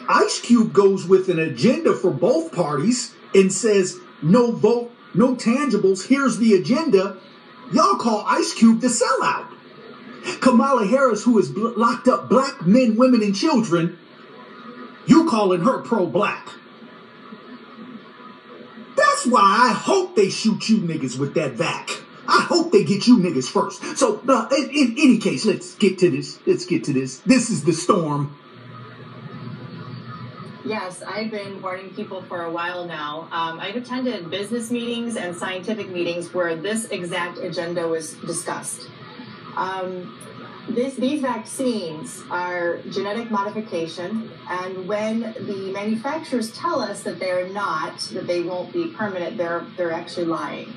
[0.08, 6.08] Ice Cube goes with an agenda for both parties and says, no vote, no tangibles.
[6.08, 7.18] Here's the agenda.
[7.74, 9.48] Y'all call Ice Cube the sellout.
[10.40, 13.98] Kamala Harris, who has bl- locked up black men, women, and children,
[15.06, 16.50] you calling her pro-black.
[18.96, 21.90] That's why I hope they shoot you niggas with that vac.
[22.28, 23.98] I hope they get you niggas first.
[23.98, 26.40] So, uh, in, in any case, let's get to this.
[26.46, 27.20] Let's get to this.
[27.20, 28.36] This is the storm.
[30.66, 33.30] Yes, I've been warning people for a while now.
[33.32, 38.90] Um, I've attended business meetings and scientific meetings where this exact agenda was discussed.
[39.56, 40.20] Um,
[40.70, 48.00] this, these vaccines are genetic modification, and when the manufacturers tell us that they're not,
[48.14, 50.74] that they won't be permanent, they're, they're actually lying.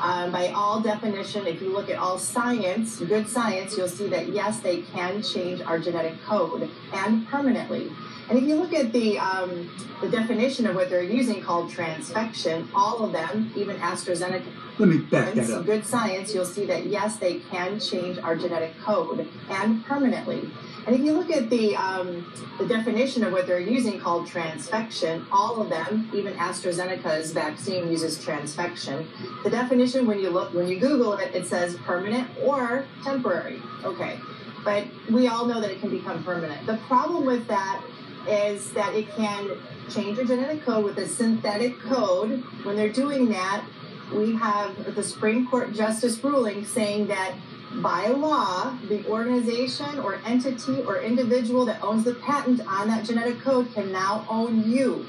[0.00, 4.28] Um, by all definition, if you look at all science, good science, you'll see that
[4.28, 7.90] yes, they can change our genetic code and permanently.
[8.28, 9.70] And if you look at the um,
[10.02, 14.44] the definition of what they're using called transfection, all of them, even AstraZeneca,
[14.78, 15.66] Let me back that some up.
[15.66, 20.50] good science, you'll see that yes, they can change our genetic code and permanently.
[20.86, 25.26] And if you look at the um, the definition of what they're using called transfection,
[25.32, 29.06] all of them, even AstraZeneca's vaccine uses transfection.
[29.42, 33.60] The definition, when you look, when you Google it, it says permanent or temporary.
[33.82, 34.20] Okay,
[34.64, 36.66] but we all know that it can become permanent.
[36.66, 37.82] The problem with that
[38.28, 39.50] is that it can
[39.88, 42.42] change your genetic code with a synthetic code.
[42.64, 43.64] When they're doing that,
[44.12, 47.34] we have the Supreme Court justice ruling saying that
[47.82, 53.40] by law, the organization or entity or individual that owns the patent on that genetic
[53.40, 55.04] code can now own you,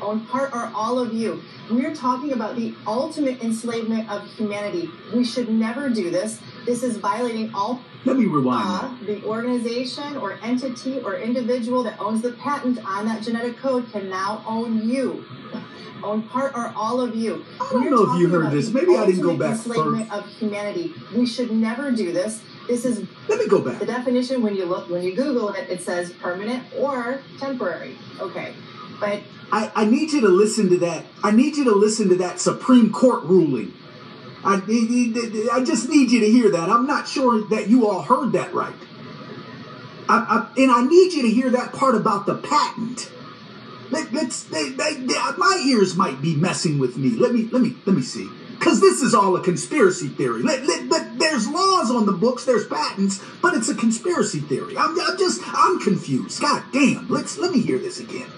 [0.00, 1.42] own part or all of you.
[1.70, 4.90] We're talking about the ultimate enslavement of humanity.
[5.14, 6.40] We should never do this.
[6.64, 8.64] This is violating all Let me rewind.
[8.64, 13.90] law, the organization or entity or individual that owns the patent on that genetic code
[13.92, 15.24] can now own you,
[16.04, 17.44] own part or all of you.
[17.60, 18.70] I don't know if you heard this.
[18.70, 20.10] Maybe I didn't go back first.
[20.10, 20.94] of humanity.
[21.14, 22.42] We should never do this.
[22.68, 23.80] This is Let me go back.
[23.80, 25.68] the definition when you look when you Google it.
[25.68, 27.96] It says permanent or temporary.
[28.20, 28.54] Okay,
[29.00, 31.04] but I, I need you to listen to that.
[31.22, 33.74] I need you to listen to that Supreme Court ruling.
[34.44, 34.54] I,
[35.52, 36.68] I just need you to hear that.
[36.68, 38.74] I'm not sure that you all heard that right.
[40.08, 43.10] I, I, and I need you to hear that part about the patent.
[43.92, 45.06] They, they-
[45.38, 47.10] my ears might be messing with me.
[47.10, 47.48] Let me.
[47.52, 47.76] Let me.
[47.86, 48.28] Let me see.
[48.58, 50.42] Because this is all a conspiracy theory.
[50.42, 52.44] Let, let, let, there's laws on the books.
[52.44, 54.76] There's patents, but it's a conspiracy theory.
[54.78, 55.40] I'm, I'm just.
[55.46, 56.40] I'm confused.
[56.40, 57.08] God damn.
[57.08, 57.38] Let's.
[57.38, 58.30] Let me hear this again.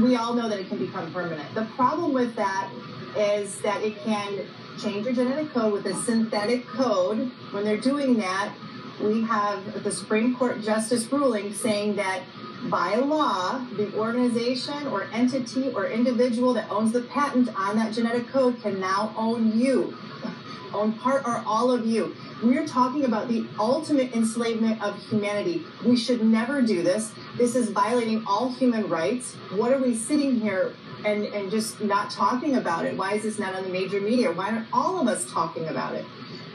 [0.00, 1.54] we all know that it can become permanent.
[1.54, 2.70] The problem with that
[3.16, 4.40] is that it can
[4.78, 7.30] change your genetic code with a synthetic code.
[7.52, 8.52] When they're doing that,
[9.00, 12.20] we have the Supreme Court justice ruling saying that
[12.64, 18.28] by law, the organization or entity or individual that owns the patent on that genetic
[18.28, 19.96] code can now own you,
[20.74, 22.14] own part or all of you.
[22.42, 25.64] We're talking about the ultimate enslavement of humanity.
[25.84, 27.12] We should never do this.
[27.36, 29.34] This is violating all human rights.
[29.52, 32.96] What are we sitting here and, and just not talking about it?
[32.96, 34.32] Why is this not on the major media?
[34.32, 36.04] Why aren't all of us talking about it?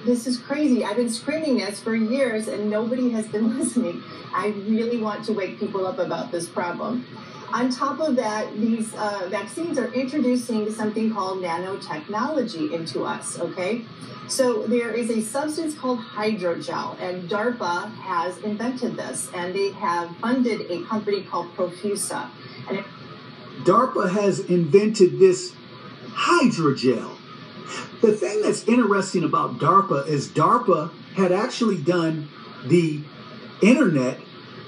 [0.06, 0.84] This is crazy.
[0.84, 4.04] I've been screaming this for years and nobody has been listening.
[4.34, 7.06] I really want to wake people up about this problem.
[7.54, 13.84] On top of that, these uh, vaccines are introducing something called nanotechnology into us, okay?
[14.30, 20.16] So there is a substance called hydrogel, and DARPA has invented this, and they have
[20.18, 22.30] funded a company called Profusa.
[22.70, 22.86] And it
[23.64, 25.54] DARPA has invented this
[26.14, 27.18] hydrogel.
[28.02, 32.30] The thing that's interesting about DARPA is DARPA had actually done
[32.66, 33.02] the
[33.62, 34.20] internet,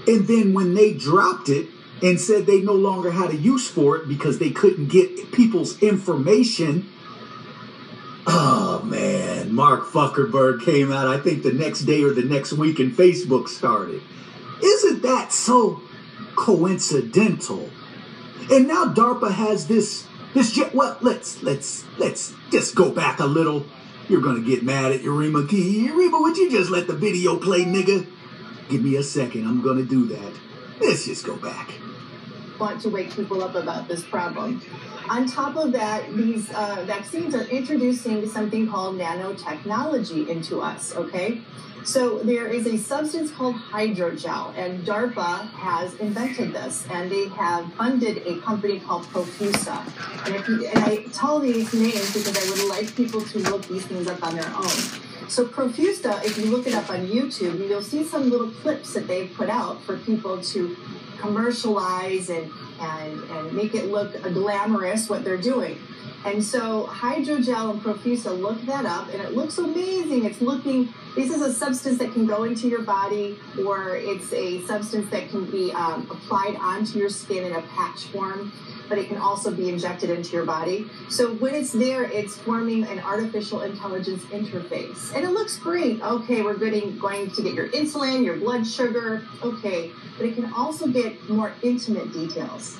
[0.07, 1.67] and then when they dropped it
[2.01, 5.81] and said they no longer had a use for it because they couldn't get people's
[5.81, 6.89] information.
[8.27, 12.79] Oh man, Mark Zuckerberg came out, I think the next day or the next week,
[12.79, 14.01] and Facebook started.
[14.61, 15.81] Isn't that so
[16.35, 17.69] coincidental?
[18.51, 20.73] And now DARPA has this this jet.
[20.73, 23.65] Well, let's let's let's just go back a little.
[24.09, 25.87] You're gonna get mad at Urima Key.
[25.87, 28.05] Urima, would you just let the video play, nigga?
[28.69, 29.47] Give me a second.
[29.47, 30.33] I'm gonna do that.
[30.81, 31.71] Let's just go back.
[32.59, 34.61] want to wake people up about this problem.
[35.09, 41.41] On top of that, these uh, vaccines are introducing something called nanotechnology into us, okay?
[41.83, 47.73] So there is a substance called hydrogel, and DARPA has invented this, and they have
[47.73, 49.83] funded a company called Profusa.
[50.25, 53.85] And, you, and I tell these names because I would like people to look these
[53.85, 54.69] things up on their own.
[55.27, 59.07] So Profusa, if you look it up on YouTube, you'll see some little clips that
[59.07, 60.77] they've put out for people to
[61.19, 62.49] commercialize and,
[62.79, 65.77] and, and make it look glamorous what they're doing.
[66.25, 70.23] And so hydrogel and Profusa, look that up, and it looks amazing.
[70.23, 74.61] It's looking, this is a substance that can go into your body, or it's a
[74.61, 78.53] substance that can be um, applied onto your skin in a patch form,
[78.89, 80.89] but it can also be injected into your body.
[81.09, 85.13] So when it's there, it's forming an artificial intelligence interface.
[85.15, 86.01] And it looks great.
[86.01, 89.91] Okay, we're getting, going to get your insulin, your blood sugar, okay.
[90.17, 92.77] But it can also get more intimate details.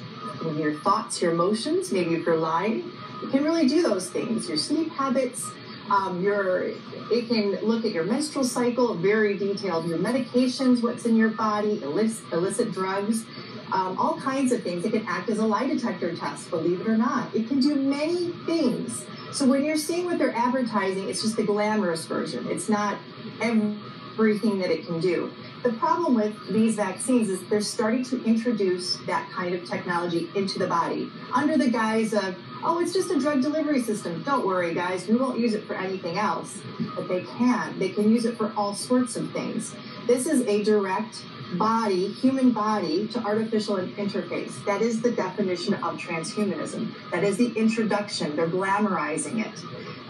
[0.58, 2.92] your thoughts, your emotions, maybe if you're lying.
[3.24, 4.48] It can really do those things.
[4.48, 5.50] Your sleep habits,
[5.90, 6.74] um, your
[7.12, 9.88] it can look at your menstrual cycle, very detailed.
[9.88, 13.26] Your medications, what's in your body, illicit, illicit drugs,
[13.74, 14.86] um, all kinds of things.
[14.86, 17.34] It can act as a lie detector test, believe it or not.
[17.36, 19.04] It can do many things.
[19.32, 22.48] So when you're seeing what they're advertising, it's just the glamorous version.
[22.48, 23.00] It's not
[23.42, 25.34] everything that it can do.
[25.64, 30.60] The problem with these vaccines is they're starting to introduce that kind of technology into
[30.60, 34.22] the body under the guise of, oh, it's just a drug delivery system.
[34.24, 36.62] Don't worry, guys, we won't use it for anything else.
[36.96, 37.80] But they can.
[37.80, 39.74] They can use it for all sorts of things.
[40.06, 41.24] This is a direct
[41.58, 44.64] body, human body, to artificial interface.
[44.66, 46.94] That is the definition of transhumanism.
[47.12, 48.36] That is the introduction.
[48.36, 49.60] They're glamorizing it.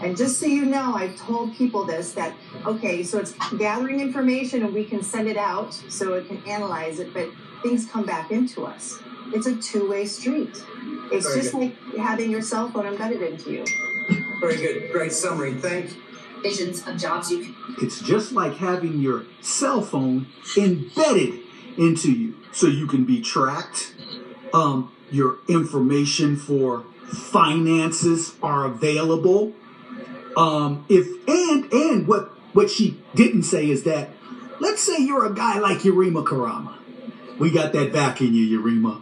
[0.02, 2.34] And just so you know, I've told people this that,
[2.66, 6.98] okay, so it's gathering information and we can send it out so it can analyze
[6.98, 7.28] it, but
[7.62, 8.98] things come back into us.
[9.32, 10.54] It's a two way street.
[11.12, 11.60] It's Very just good.
[11.60, 13.64] like having your cell phone embedded into you.
[14.40, 14.92] Very good.
[14.92, 15.54] Great summary.
[15.54, 16.03] Thank you.
[16.44, 20.26] Visions of jobs you can It's just like having your cell phone
[20.58, 21.40] embedded
[21.78, 23.94] into you so you can be tracked.
[24.52, 29.54] Um, your information for finances are available.
[30.36, 34.10] Um, if and and what what she didn't say is that
[34.60, 36.76] let's say you're a guy like Yurima Karama.
[37.38, 39.00] We got that back in you, Yurima.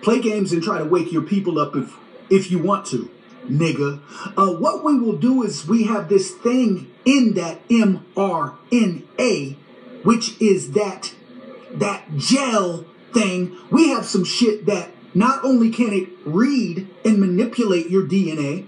[0.00, 1.96] Play games and try to wake your people up if
[2.30, 3.10] if you want to,
[3.48, 4.00] nigga.
[4.36, 9.56] Uh, what we will do is we have this thing in that mRNA,
[10.04, 11.14] which is that
[11.72, 13.56] that gel thing.
[13.70, 18.66] We have some shit that not only can it read and manipulate your DNA,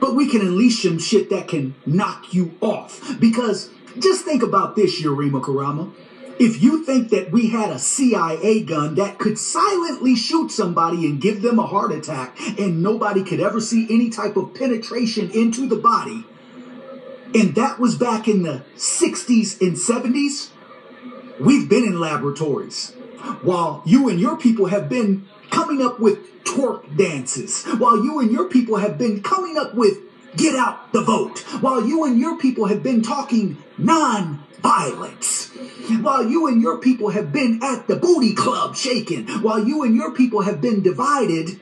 [0.00, 3.18] but we can unleash some shit that can knock you off.
[3.20, 5.92] Because just think about this, Yurima Karama.
[6.38, 11.20] If you think that we had a CIA gun that could silently shoot somebody and
[11.20, 15.68] give them a heart attack and nobody could ever see any type of penetration into
[15.68, 16.24] the body,
[17.34, 20.50] and that was back in the 60s and 70s,
[21.40, 22.92] we've been in laboratories.
[23.42, 28.30] While you and your people have been coming up with twerk dances, while you and
[28.30, 29.98] your people have been coming up with
[30.36, 35.50] get out the vote, while you and your people have been talking non violence,
[36.00, 39.94] while you and your people have been at the booty club shaking, while you and
[39.94, 41.60] your people have been divided,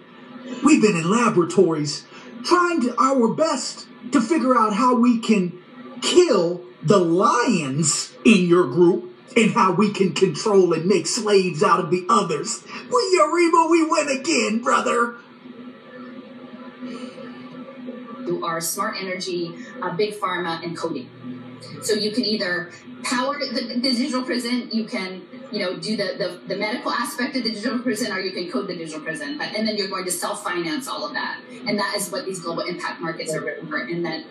[0.64, 2.06] we've been in laboratories
[2.44, 5.60] trying to our best to figure out how we can
[6.00, 11.80] kill the lions in your group and how we can control and make slaves out
[11.80, 12.62] of the others.
[12.88, 15.16] We Yariba, we win again, brother.
[18.24, 21.10] who are smart energy, uh, big pharma, and coding.
[21.82, 26.14] So you can either power the, the digital prison, you can you know do the,
[26.18, 29.38] the, the medical aspect of the digital prison, or you can code the digital prison.
[29.38, 32.24] But, and then you're going to self finance all of that, and that is what
[32.24, 33.78] these global impact markets are for.
[33.78, 34.24] And then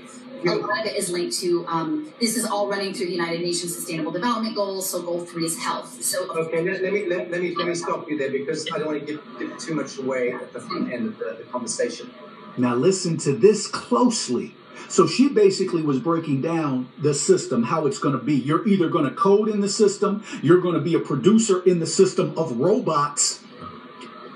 [0.44, 3.42] a lot of it is linked to um, this is all running through the United
[3.42, 4.90] Nations Sustainable Development Goals.
[4.90, 6.02] So goal three is health.
[6.02, 8.80] So Okay, let, let me let, let me let me stop you there because I
[8.80, 11.44] don't want to give, give too much away at the front end of the, the
[11.52, 12.12] conversation.
[12.58, 14.56] Now listen to this closely.
[14.90, 18.36] So she basically was breaking down the system, how it's going to be.
[18.36, 21.80] You're either going to code in the system, you're going to be a producer in
[21.80, 23.44] the system of robots.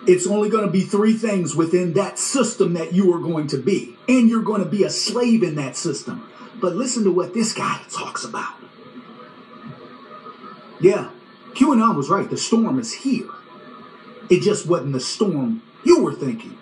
[0.07, 3.57] It's only going to be three things within that system that you are going to
[3.57, 3.97] be.
[4.07, 6.29] And you're going to be a slave in that system.
[6.61, 8.53] But listen to what this guy talks about.
[10.79, 11.09] Yeah,
[11.53, 12.29] QAnon was right.
[12.29, 13.29] The storm is here.
[14.29, 16.57] It just wasn't the storm you were thinking.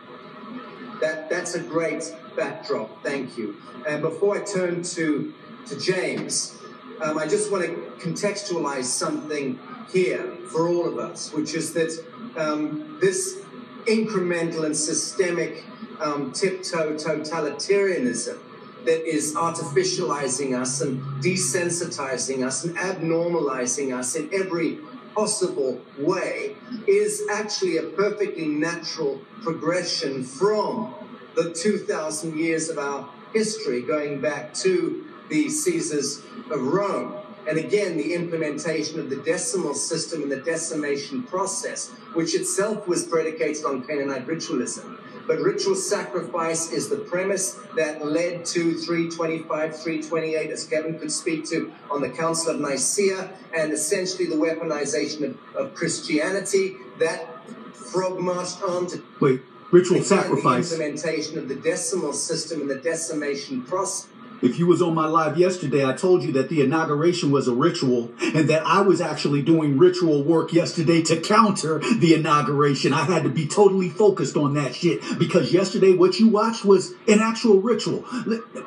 [1.01, 3.03] That that's a great backdrop.
[3.03, 3.57] Thank you.
[3.87, 5.33] And before I turn to
[5.67, 6.57] to James,
[7.01, 7.71] um, I just want to
[8.05, 9.59] contextualize something
[9.91, 12.03] here for all of us, which is that
[12.37, 13.39] um, this
[13.85, 15.65] incremental and systemic
[15.99, 18.39] um, tiptoe totalitarianism
[18.85, 24.79] that is artificializing us and desensitizing us and abnormalizing us in every
[25.15, 26.55] possible way
[26.87, 30.93] is actually a perfectly natural progression from
[31.35, 37.15] the 2,000 years of our history going back to the Caesars of Rome.
[37.47, 43.05] And again, the implementation of the decimal system and the decimation process, which itself was
[43.05, 44.99] predicated on Canaanite ritualism.
[45.27, 51.45] But ritual sacrifice is the premise that led to 325, 328, as Kevin could speak
[51.49, 57.27] to on the Council of Nicaea, and essentially the weaponization of, of Christianity that
[57.73, 59.41] frog marched on to Wait,
[59.73, 60.69] ritual sacrifice.
[60.69, 64.07] The implementation of the decimal system and the decimation process
[64.43, 67.53] If you was on my live yesterday, I told you that the inauguration was a
[67.53, 72.91] ritual and that I was actually doing ritual work yesterday to counter the inauguration.
[72.91, 76.91] I had to be totally focused on that shit because yesterday what you watched was
[77.07, 78.03] an actual ritual.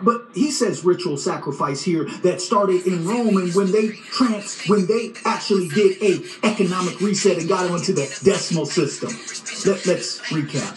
[0.01, 4.87] But he says ritual sacrifice here that started in Rome and when they trans when
[4.87, 9.11] they actually did a economic reset and got onto the decimal system.
[9.70, 10.72] Let, let's recap.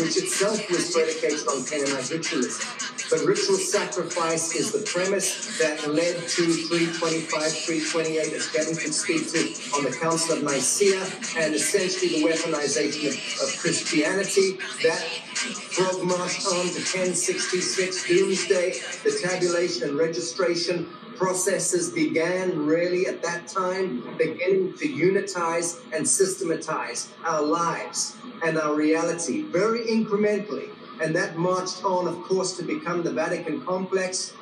[0.00, 2.87] which itself was predicated on Canaanite ritualism.
[3.10, 9.30] But ritual sacrifice is the premise that led to 325, 328, as Kevin could speak
[9.32, 11.02] to, on the Council of Nicaea,
[11.36, 14.58] and essentially the weaponization of, of Christianity.
[14.82, 20.86] That frog marched on to 1066, Domesday, the tabulation and registration
[21.16, 28.74] processes began really at that time, beginning to unitize and systematize our lives and our
[28.74, 30.70] reality very incrementally.
[31.00, 34.34] And that marched on, of course, to become the Vatican complex,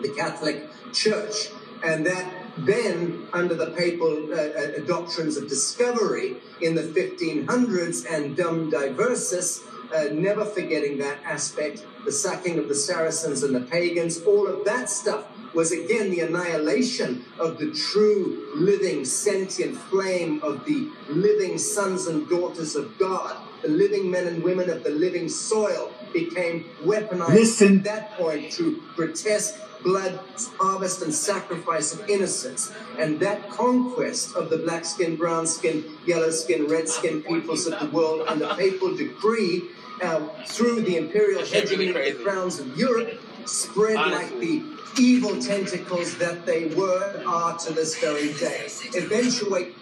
[0.00, 1.50] the Catholic Church.
[1.84, 8.36] And that then, under the papal uh, uh, doctrines of discovery in the 1500s and
[8.36, 14.22] Dum Diversas, uh, never forgetting that aspect, the sacking of the Saracens and the pagans,
[14.22, 20.64] all of that stuff was again the annihilation of the true living sentient flame of
[20.64, 23.36] the living sons and daughters of God.
[23.62, 27.78] The living men and women of the living soil became weaponized Listen.
[27.78, 30.18] at that point through grotesque blood
[30.58, 32.72] harvest and sacrifice of innocence.
[32.98, 37.80] And that conquest of the black skin, brown skin, yellow skin, red skin peoples of
[37.80, 39.64] the world under papal decree
[40.02, 44.62] uh, through the imperial hegemony of the crowns of Europe spread like the
[44.98, 48.68] evil tentacles that they were are to this very day.
[48.94, 49.74] Eventuate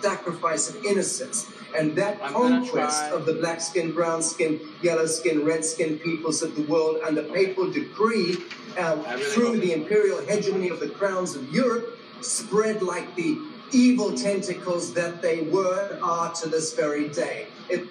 [0.00, 1.46] sacrifice of innocence.
[1.76, 6.56] And that conquest of the black skin, brown skin, yellow skin, red skin peoples of
[6.56, 8.38] the world under papal decree
[8.78, 13.38] uh, through the imperial hegemony of the crowns of Europe spread like the
[13.72, 17.46] evil tentacles that they were are to this very day.
[17.68, 17.86] It,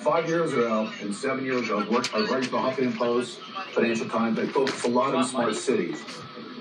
[0.00, 2.98] Five years ago and seven years ago, I worked, I was writing for the Huffington
[2.98, 3.38] Post,
[3.70, 4.36] Financial Times.
[4.36, 6.02] I focused a lot on smart cities.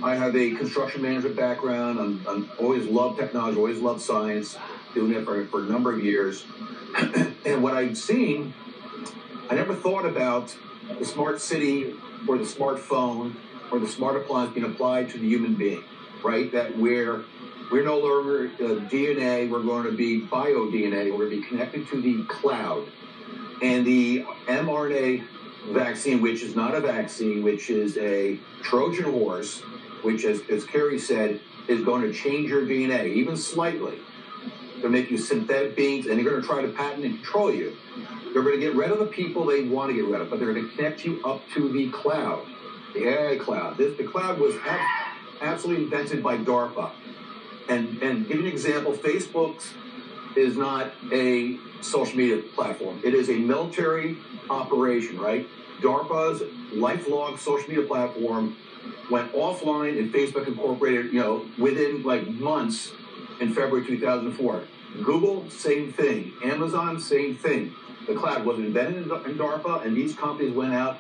[0.03, 1.99] I have a construction management background.
[1.99, 4.57] I'm, I'm always loved technology, always loved science,
[4.93, 6.45] doing it for, for a number of years.
[7.45, 8.53] and what I've seen,
[9.49, 10.55] I never thought about
[10.99, 11.93] the smart city
[12.27, 13.35] or the smartphone
[13.71, 15.83] or the smart appliance being applied to the human being,
[16.23, 16.51] right?
[16.51, 17.23] That we're
[17.71, 21.47] we're no longer uh, DNA, we're going to be bio DNA, we're going to be
[21.47, 22.85] connected to the cloud.
[23.61, 25.25] And the mRNA
[25.69, 29.59] vaccine, which is not a vaccine, which is a Trojan horse,
[30.01, 33.99] which, as, as Kerry said, is going to change your DNA, even slightly,
[34.89, 37.75] make you synthetic beings, and they're going to try to patent and control you.
[38.33, 40.39] They're going to get rid of the people they want to get rid of, but
[40.39, 42.45] they're going to connect you up to the cloud,
[42.93, 43.77] the AI cloud.
[43.77, 44.87] This, the cloud was ab-
[45.41, 46.91] absolutely invented by DARPA.
[47.67, 49.63] And, and give you an example, Facebook
[50.35, 53.01] is not a social media platform.
[53.03, 54.17] It is a military
[54.49, 55.47] operation, right?
[55.81, 56.41] DARPA's
[56.73, 58.55] LifeLog social media platform
[59.09, 62.91] went offline and Facebook incorporated, you know, within like months
[63.39, 64.63] in February 2004.
[65.03, 66.33] Google, same thing.
[66.43, 67.73] Amazon, same thing.
[68.07, 70.97] The cloud was invented in DARPA, and these companies went out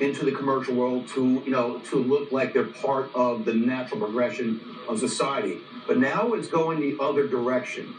[0.00, 4.00] into the commercial world to, you know, to look like they're part of the natural
[4.00, 5.58] progression of society.
[5.86, 7.94] But now it's going the other direction.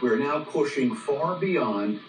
[0.00, 2.00] We're now pushing far beyond,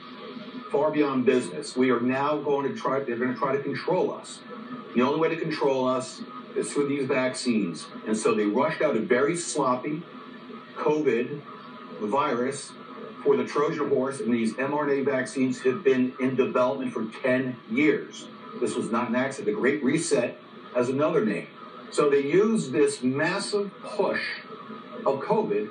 [0.71, 1.75] far beyond business.
[1.75, 2.99] We are now going to try.
[2.99, 4.39] They're going to try to control us.
[4.95, 6.21] The only way to control us
[6.55, 7.85] is through these vaccines.
[8.07, 10.03] And so they rushed out a very sloppy
[10.75, 11.41] COVID
[12.05, 12.71] virus
[13.23, 18.27] for the Trojan horse, and these mRNA vaccines have been in development for 10 years.
[18.59, 19.55] This was not an accident.
[19.55, 20.39] The Great Reset
[20.75, 21.47] has another name.
[21.91, 24.21] So they used this massive push
[25.05, 25.69] of COVID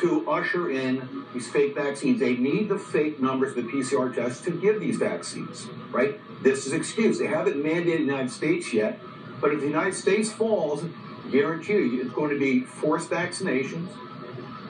[0.00, 2.20] to usher in these fake vaccines.
[2.20, 6.20] They need the fake numbers the PCR tests to give these vaccines, right?
[6.42, 7.18] This is excuse.
[7.18, 9.00] They haven't mandated the United States yet,
[9.40, 10.84] but if the United States falls,
[11.30, 13.88] guarantee you it's going to be forced vaccinations,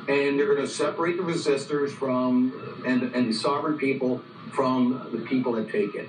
[0.08, 4.22] and they're going to separate the resistors from and and the sovereign people
[4.52, 6.08] from the people that take it.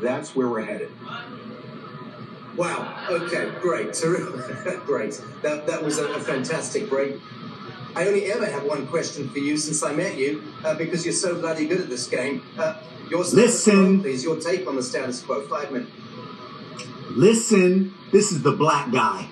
[0.00, 0.90] That's where we're headed.
[2.56, 3.06] Wow.
[3.08, 3.52] Okay.
[3.60, 3.92] Great.
[3.94, 4.84] Terrific.
[4.84, 5.20] great.
[5.42, 7.16] That that was a, a fantastic break.
[7.96, 11.14] I only ever have one question for you since I met you, uh, because you're
[11.14, 12.42] so bloody good at this game.
[12.56, 12.80] Uh,
[13.10, 13.96] your Listen.
[13.96, 14.22] quo, please.
[14.22, 15.42] Your take on the status quo.
[15.48, 15.90] Five minutes.
[17.10, 19.28] Listen, this is the black guy.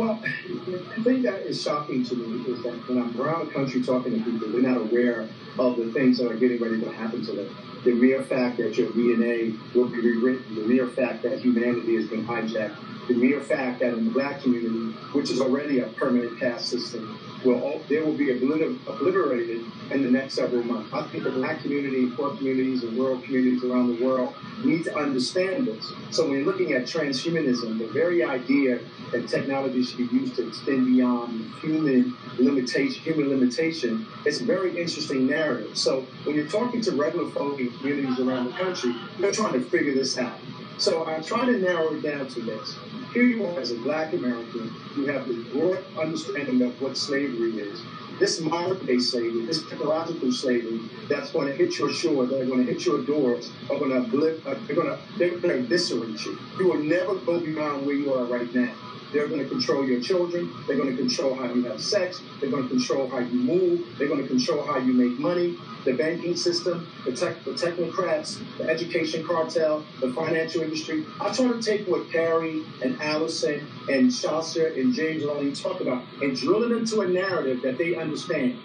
[0.00, 0.18] Well,
[0.66, 4.12] the thing that is shocking to me is that when I'm around the country talking
[4.14, 5.28] to people, they're not aware
[5.58, 7.54] of the things that are getting ready to happen to them.
[7.84, 12.06] The mere fact that your DNA will be rewritten, the mere fact that humanity has
[12.06, 12.76] been hijacked,
[13.10, 17.12] the mere fact that in the black community, which is already a permanent caste system,
[17.44, 19.60] will all, there will be obliter- obliterated
[19.90, 20.92] in the next several months.
[20.92, 24.32] I think the black community, poor communities, and rural communities around the world
[24.62, 25.90] need to understand this.
[26.10, 28.78] So when you're looking at transhumanism, the very idea
[29.10, 34.70] that technology should be used to extend beyond human limitation, human limitation, it's a very
[34.78, 35.76] interesting narrative.
[35.76, 39.60] So when you're talking to regular folk in communities around the country, they're trying to
[39.60, 40.38] figure this out.
[40.80, 42.74] So I'm trying to narrow it down to this.
[43.12, 47.50] Here you are as a black American, you have this broad understanding of what slavery
[47.58, 47.82] is.
[48.18, 52.64] This modern day slavery, this technological slavery that's going to hit your shore, they're going
[52.64, 55.58] to hit your doors, are going to blip, uh, they're going to they're going to
[55.58, 56.38] eviscerate you.
[56.58, 58.72] You will never go beyond where you are right now.
[59.12, 60.52] They're going to control your children.
[60.66, 62.20] They're going to control how you have sex.
[62.40, 63.98] They're going to control how you move.
[63.98, 65.56] They're going to control how you make money.
[65.84, 71.04] The banking system, the, tech, the technocrats, the education cartel, the financial industry.
[71.20, 76.04] I try to take what Carrie and Allison and Chaucer and James Lane talk about
[76.22, 78.58] and drill it into a narrative that they understand.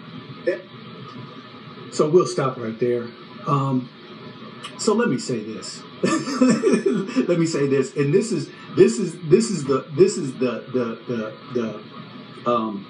[0.44, 0.60] That
[1.90, 3.08] So we'll stop right there.
[3.46, 3.88] Um,
[4.78, 5.82] so let me say this.
[6.02, 10.64] let me say this, and this is this is this is the this is the
[10.72, 11.82] the the,
[12.44, 12.86] the um,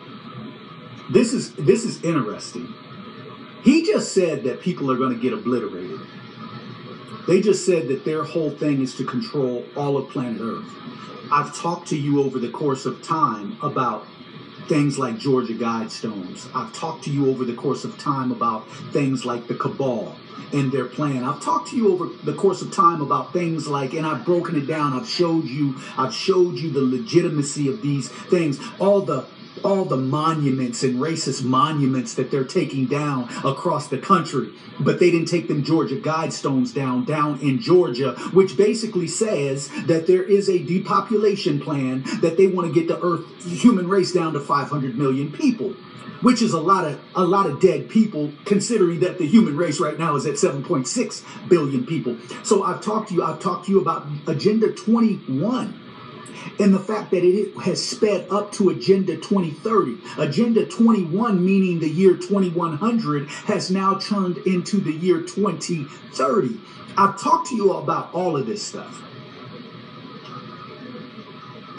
[1.10, 2.72] this is this is interesting.
[3.62, 6.00] He just said that people are going to get obliterated.
[7.26, 10.68] They just said that their whole thing is to control all of planet Earth.
[11.32, 14.06] I've talked to you over the course of time about
[14.68, 16.48] things like Georgia Guidestones.
[16.54, 20.16] I've talked to you over the course of time about things like the cabal
[20.52, 21.24] and their plan.
[21.24, 24.56] I've talked to you over the course of time about things like, and I've broken
[24.56, 24.92] it down.
[24.92, 29.26] I've showed you, I've showed you the legitimacy of these things, all the
[29.64, 34.48] all the monuments and racist monuments that they're taking down across the country.
[34.80, 40.06] But they didn't take them Georgia Guidestones down, down in Georgia, which basically says that
[40.06, 44.32] there is a depopulation plan that they want to get the earth human race down
[44.32, 45.74] to 500 million people
[46.22, 49.80] which is a lot of a lot of dead people considering that the human race
[49.80, 53.72] right now is at 7.6 billion people so i've talked to you i've talked to
[53.72, 55.78] you about agenda 21
[56.58, 61.88] and the fact that it has sped up to agenda 2030 agenda 21 meaning the
[61.88, 66.60] year 2100 has now turned into the year 2030
[66.96, 69.02] i've talked to you about all of this stuff.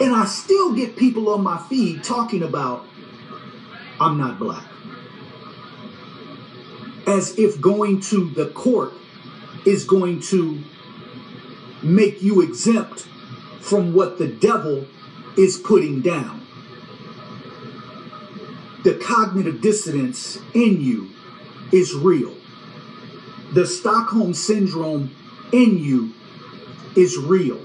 [0.00, 2.84] And i still get people on my feed talking about
[4.00, 4.64] I'm not black.
[7.06, 8.92] As if going to the court
[9.66, 10.62] is going to
[11.82, 13.08] make you exempt
[13.60, 14.86] from what the devil
[15.36, 16.40] is putting down.
[18.84, 21.10] The cognitive dissonance in you
[21.72, 22.34] is real.
[23.52, 25.14] The Stockholm syndrome
[25.52, 26.12] in you
[26.96, 27.60] is real.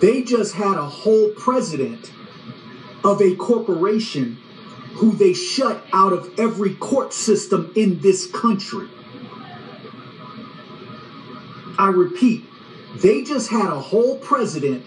[0.00, 2.12] They just had a whole president
[3.04, 4.38] of a corporation
[4.94, 8.88] who they shut out of every court system in this country.
[11.78, 12.44] I repeat,
[12.94, 14.84] they just had a whole president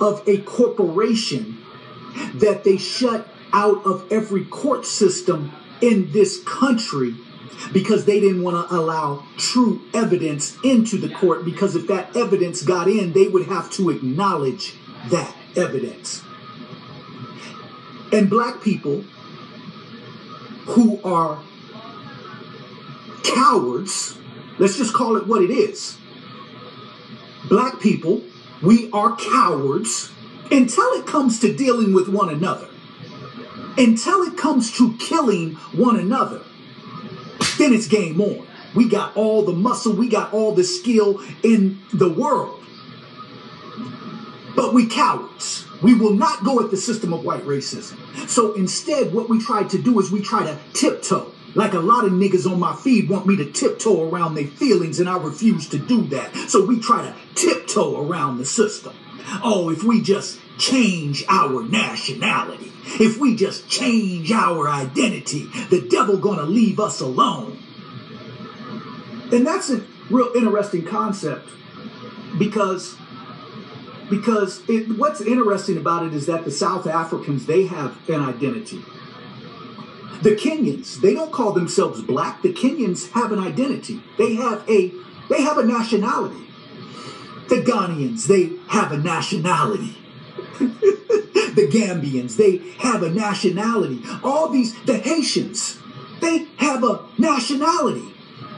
[0.00, 1.58] of a corporation
[2.34, 7.14] that they shut out of every court system in this country
[7.72, 12.62] because they didn't want to allow true evidence into the court because if that evidence
[12.62, 14.74] got in, they would have to acknowledge
[15.10, 16.22] that evidence.
[18.12, 19.02] And black people
[20.66, 21.42] who are
[23.24, 24.16] cowards,
[24.58, 25.97] let's just call it what it is.
[27.48, 28.22] Black people,
[28.62, 30.10] we are cowards
[30.50, 32.68] until it comes to dealing with one another,
[33.76, 36.42] until it comes to killing one another.
[37.58, 38.46] Then it's game on.
[38.74, 42.62] We got all the muscle, we got all the skill in the world.
[44.54, 45.64] But we cowards.
[45.80, 47.96] We will not go at the system of white racism.
[48.28, 51.32] So instead, what we try to do is we try to tiptoe.
[51.58, 55.00] Like a lot of niggas on my feed want me to tiptoe around their feelings,
[55.00, 56.32] and I refuse to do that.
[56.48, 58.94] So we try to tiptoe around the system.
[59.42, 62.70] Oh, if we just change our nationality,
[63.00, 67.60] if we just change our identity, the devil gonna leave us alone.
[69.32, 71.48] And that's a real interesting concept
[72.38, 72.94] because
[74.08, 78.80] because it, what's interesting about it is that the South Africans they have an identity.
[80.22, 82.42] The Kenyans they don't call themselves black.
[82.42, 84.02] The Kenyans have an identity.
[84.16, 84.92] They have a
[85.28, 86.44] they have a nationality.
[87.48, 89.96] The Ghanaians they have a nationality.
[90.58, 94.02] the Gambians they have a nationality.
[94.24, 95.78] All these the Haitians
[96.20, 98.14] They have a nationality.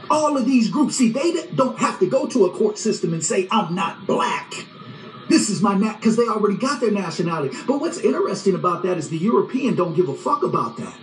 [0.09, 3.23] All of these groups, see, they don't have to go to a court system and
[3.23, 4.65] say, I'm not black.
[5.29, 7.55] This is my nat because they already got their nationality.
[7.65, 10.97] But what's interesting about that is the European don't give a fuck about that.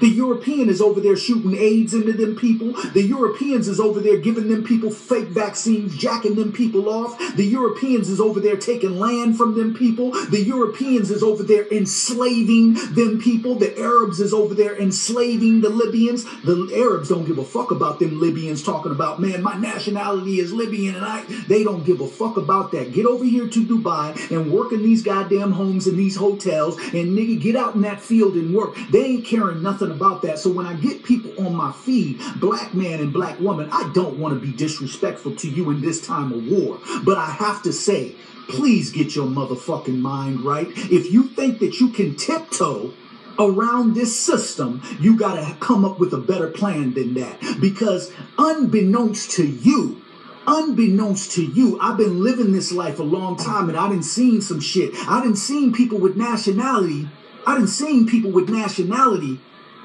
[0.00, 2.72] The European is over there shooting AIDS into them people.
[2.92, 7.18] The Europeans is over there giving them people fake vaccines, jacking them people off.
[7.36, 10.10] The Europeans is over there taking land from them people.
[10.10, 13.54] The Europeans is over there enslaving them people.
[13.54, 16.24] The Arabs is over there enslaving the Libyans.
[16.42, 20.52] The Arabs don't give a fuck about them Libyans talking about, man, my nationality is
[20.52, 22.92] Libyan and I they don't give a fuck about that.
[22.92, 27.16] Get over here to Dubai and work in these goddamn homes and these hotels and
[27.16, 28.76] nigga get out in that field and work.
[28.90, 30.38] They ain't caring nothing about that.
[30.38, 34.18] So when I get people on my feed, black man and black woman, I don't
[34.18, 36.78] want to be disrespectful to you in this time of war.
[37.04, 38.14] But I have to say,
[38.48, 40.68] please get your motherfucking mind right.
[40.68, 42.92] If you think that you can tiptoe
[43.38, 47.40] around this system, you got to come up with a better plan than that.
[47.60, 50.02] Because unbeknownst to you,
[50.46, 54.40] unbeknownst to you, I've been living this life a long time and I didn't seen
[54.40, 54.92] some shit.
[55.08, 57.08] I didn't seen people with nationality.
[57.46, 59.40] I didn't seen people with nationality,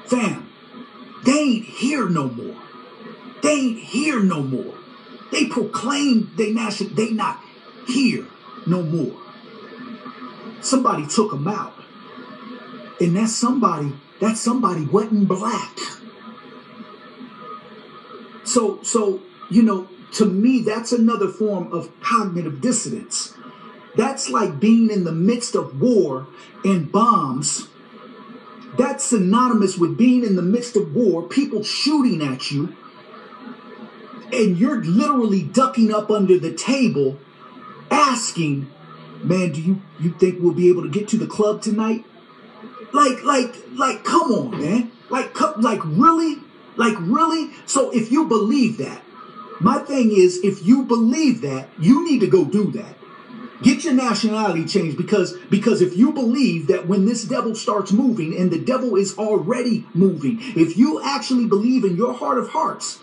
[0.06, 0.48] fam.
[1.24, 2.56] They ain't here no more.
[3.42, 4.74] They ain't here no more.
[5.32, 6.94] They proclaim they nation.
[6.94, 7.40] They not
[7.86, 8.26] here
[8.66, 9.16] no more.
[10.60, 11.74] Somebody took them out.
[13.00, 15.78] And that somebody, that somebody wasn't black.
[18.44, 23.34] So, so, you know, to me, that's another form of cognitive dissonance.
[23.96, 26.26] That's like being in the midst of war
[26.64, 27.68] and bombs.
[28.76, 32.76] That's synonymous with being in the midst of war, people shooting at you,
[34.32, 37.18] and you're literally ducking up under the table
[37.90, 38.70] asking,
[39.22, 42.04] man, do you, you think we'll be able to get to the club tonight?
[42.92, 44.92] Like, like, like, come on, man.
[45.08, 46.36] Like, co- like, really?
[46.76, 47.50] Like, really?
[47.66, 49.02] So if you believe that,
[49.60, 52.96] my thing is, if you believe that, you need to go do that.
[53.62, 58.34] Get your nationality changed because because if you believe that when this devil starts moving
[58.36, 63.00] and the devil is already moving, if you actually believe in your heart of hearts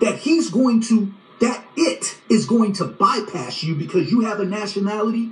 [0.00, 4.44] that he's going to that it is going to bypass you because you have a
[4.44, 5.30] nationality,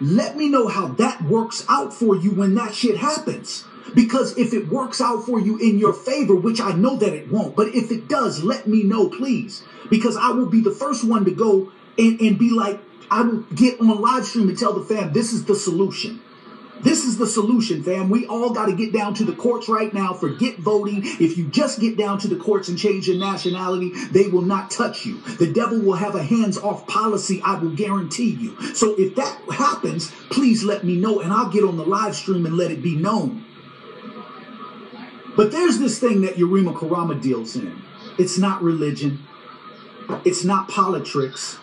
[0.00, 3.64] let me know how that works out for you when that shit happens.
[3.94, 7.30] Because if it works out for you in your favor, which I know that it
[7.30, 9.62] won't, but if it does, let me know, please.
[9.88, 12.80] Because I will be the first one to go and, and be like,
[13.10, 16.20] I will get on live stream and tell the fam, this is the solution.
[16.82, 18.08] This is the solution, fam.
[18.08, 20.14] We all got to get down to the courts right now.
[20.14, 21.02] Forget voting.
[21.04, 24.70] If you just get down to the courts and change your nationality, they will not
[24.70, 25.20] touch you.
[25.20, 28.74] The devil will have a hands off policy, I will guarantee you.
[28.74, 32.46] So if that happens, please let me know and I'll get on the live stream
[32.46, 33.44] and let it be known.
[35.36, 37.82] But there's this thing that Yurima Karama deals in.
[38.18, 39.26] It's not religion.
[40.24, 41.59] It's not politics.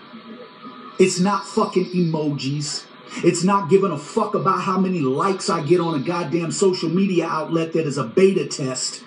[0.99, 2.86] It's not fucking emojis.
[3.24, 6.90] It's not giving a fuck about how many likes I get on a goddamn social
[6.90, 9.03] media outlet that is a beta test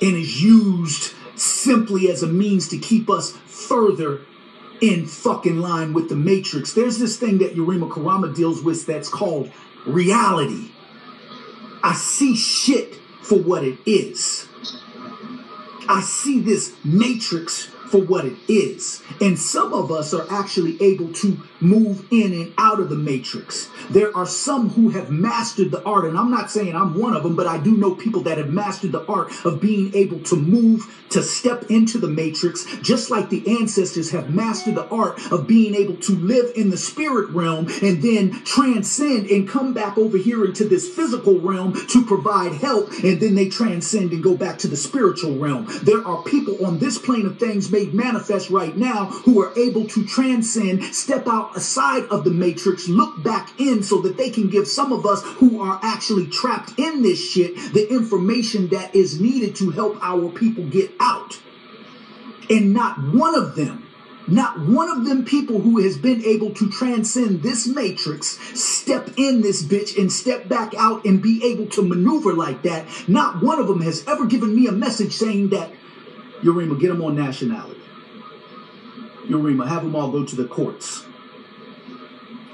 [0.00, 4.20] and is used simply as a means to keep us further
[4.80, 6.72] in fucking line with the matrix.
[6.72, 9.50] There's this thing that Yurima Karama deals with that's called
[9.86, 10.70] reality.
[11.82, 14.48] I see shit for what it is.
[15.88, 19.00] I see this matrix for what it is.
[19.20, 23.68] And some of us are actually able to move in and out of the matrix.
[23.88, 27.22] There are some who have mastered the art, and I'm not saying I'm one of
[27.22, 30.34] them, but I do know people that have mastered the art of being able to
[30.34, 35.46] move, to step into the matrix, just like the ancestors have mastered the art of
[35.46, 40.16] being able to live in the spirit realm and then transcend and come back over
[40.16, 44.58] here into this physical realm to provide help, and then they transcend and go back
[44.58, 45.66] to the spiritual realm.
[45.82, 49.86] There are people on this plane of things made manifest right now who are able
[49.88, 54.48] to transcend, step out aside of the matrix, look back in so that they can
[54.50, 59.20] give some of us who are actually trapped in this shit the information that is
[59.20, 61.03] needed to help our people get out.
[62.50, 63.86] And not one of them,
[64.26, 69.42] not one of them people who has been able to transcend this matrix, step in
[69.42, 73.58] this bitch and step back out and be able to maneuver like that, not one
[73.58, 75.70] of them has ever given me a message saying that,
[76.42, 77.80] Yurima, get them on nationality.
[79.26, 81.04] Yurima, have them all go to the courts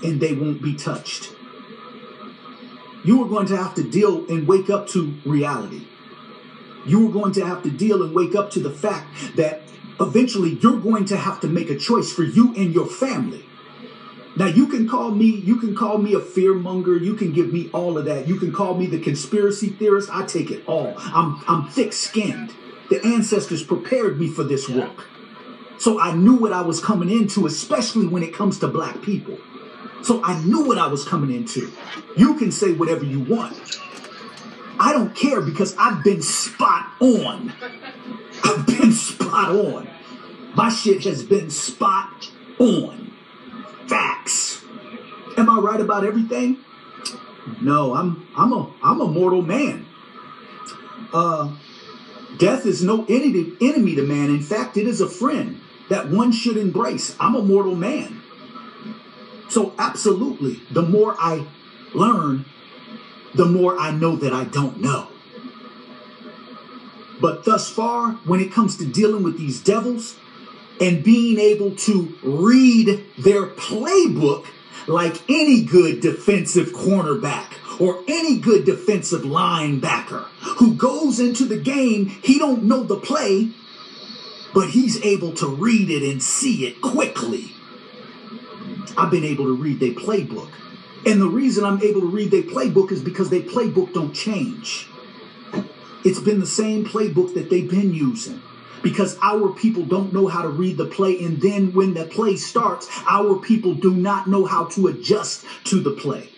[0.02, 1.32] and they won't be touched.
[3.04, 5.86] You are going to have to deal and wake up to reality.
[6.86, 9.62] You are going to have to deal and wake up to the fact that
[10.00, 13.44] eventually you're going to have to make a choice for you and your family.
[14.36, 17.52] Now you can call me, you can call me a fear monger, you can give
[17.52, 18.28] me all of that.
[18.28, 20.08] You can call me the conspiracy theorist.
[20.12, 20.94] I take it all.
[20.98, 22.54] I'm I'm thick-skinned.
[22.88, 25.08] The ancestors prepared me for this work.
[25.78, 29.38] So I knew what I was coming into, especially when it comes to black people.
[30.02, 31.72] So I knew what I was coming into.
[32.16, 33.80] You can say whatever you want.
[34.80, 37.52] I don't care because I've been spot on.
[38.42, 39.90] I've been spot on.
[40.54, 43.12] My shit has been spot on.
[43.86, 44.64] Facts.
[45.36, 46.58] Am I right about everything?
[47.60, 49.86] No, I'm I'm a I'm a mortal man.
[51.12, 51.54] Uh
[52.38, 54.30] death is no enemy enemy to man.
[54.30, 57.14] In fact, it is a friend that one should embrace.
[57.20, 58.22] I'm a mortal man.
[59.50, 61.46] So absolutely, the more I
[61.92, 62.46] learn,
[63.34, 65.08] the more I know that I don't know.
[67.20, 70.16] But thus far, when it comes to dealing with these devils
[70.80, 74.46] and being able to read their playbook
[74.86, 80.24] like any good defensive cornerback or any good defensive linebacker
[80.58, 83.50] who goes into the game, he don't know the play,
[84.54, 87.52] but he's able to read it and see it quickly.
[88.96, 90.50] I've been able to read their playbook.
[91.06, 94.88] And the reason I'm able to read their playbook is because their playbook don't change.
[96.04, 98.42] It's been the same playbook that they've been using.
[98.82, 102.36] Because our people don't know how to read the play, and then when the play
[102.36, 106.30] starts, our people do not know how to adjust to the play.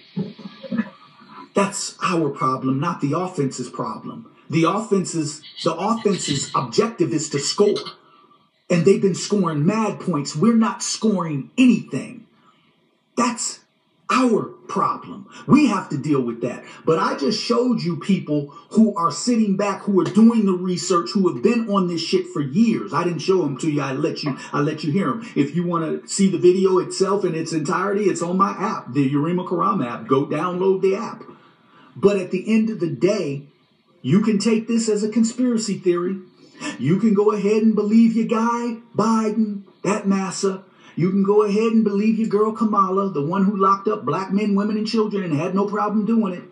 [1.54, 4.32] That's our problem, not the offense's problem.
[4.50, 7.78] The offense's the offense's objective is to score.
[8.68, 10.34] And they've been scoring mad points.
[10.34, 12.26] We're not scoring anything.
[13.16, 13.60] That's
[14.12, 15.26] our problem.
[15.46, 16.64] We have to deal with that.
[16.84, 21.10] But I just showed you people who are sitting back, who are doing the research,
[21.12, 22.92] who have been on this shit for years.
[22.92, 23.80] I didn't show them to you.
[23.80, 24.38] I let you.
[24.52, 25.26] I let you hear them.
[25.34, 28.92] If you want to see the video itself in its entirety, it's on my app,
[28.92, 30.06] the Urema Karam app.
[30.06, 31.22] Go download the app.
[31.96, 33.46] But at the end of the day,
[34.02, 36.18] you can take this as a conspiracy theory.
[36.78, 40.64] You can go ahead and believe your guy Biden, that massa.
[40.96, 44.32] You can go ahead and believe your girl Kamala, the one who locked up black
[44.32, 46.44] men, women, and children and had no problem doing it.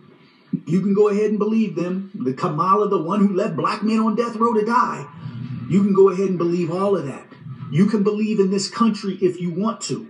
[0.66, 2.10] You can go ahead and believe them.
[2.14, 5.06] The Kamala, the one who left black men on death row to die.
[5.68, 7.26] You can go ahead and believe all of that.
[7.70, 10.08] You can believe in this country if you want to.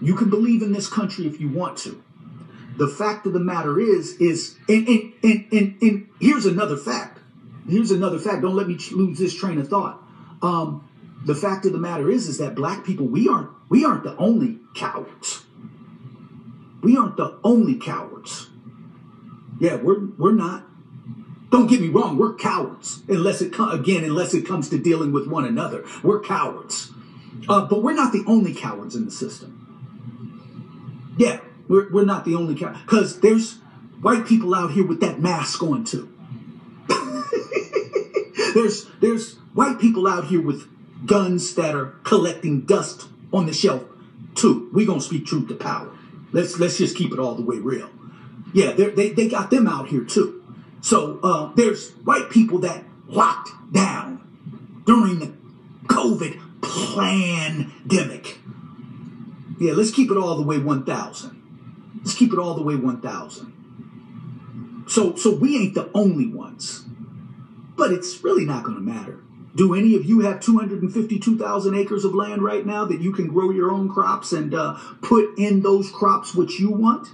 [0.00, 2.00] You can believe in this country if you want to.
[2.76, 7.20] The fact of the matter is, is, and, and, and, and, and here's another fact.
[7.68, 8.42] Here's another fact.
[8.42, 10.02] Don't let me lose this train of thought.
[10.42, 10.82] Um,
[11.26, 14.16] the fact of the matter is, is that black people, we aren't, we aren't the
[14.16, 15.44] only cowards.
[16.82, 18.48] We aren't the only cowards.
[19.58, 20.64] Yeah, we're, we're not.
[21.50, 23.02] Don't get me wrong, we're cowards.
[23.08, 26.92] Unless it again, unless it comes to dealing with one another, we're cowards.
[27.48, 31.14] Uh, but we're not the only cowards in the system.
[31.18, 33.54] Yeah, we're, we're not the only cowards because there's
[34.00, 36.12] white people out here with that mask on too.
[38.54, 40.68] there's there's white people out here with
[41.06, 43.82] guns that are collecting dust on the shelf
[44.34, 44.68] too.
[44.72, 45.90] We gonna speak truth to power.
[46.32, 47.90] Let's let's just keep it all the way real.
[48.52, 50.42] Yeah, they they got them out here too.
[50.80, 55.32] So uh, there's white people that locked down during the
[55.86, 58.38] COVID pandemic.
[59.58, 61.98] Yeah, let's keep it all the way 1,000.
[61.98, 64.84] Let's keep it all the way 1,000.
[64.86, 66.84] So so we ain't the only ones,
[67.76, 69.18] but it's really not to matter.
[69.56, 73.50] Do any of you have 252,000 acres of land right now that you can grow
[73.50, 77.08] your own crops and uh, put in those crops what you want?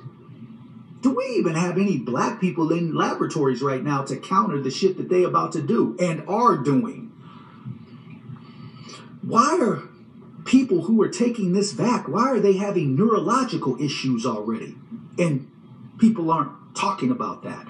[1.02, 4.96] Do we even have any black people in laboratories right now to counter the shit
[4.96, 7.12] that they about to do and are doing?
[9.22, 9.82] Why are
[10.44, 14.74] people who are taking this back, why are they having neurological issues already?
[15.16, 15.48] And
[15.98, 17.68] people aren't talking about that.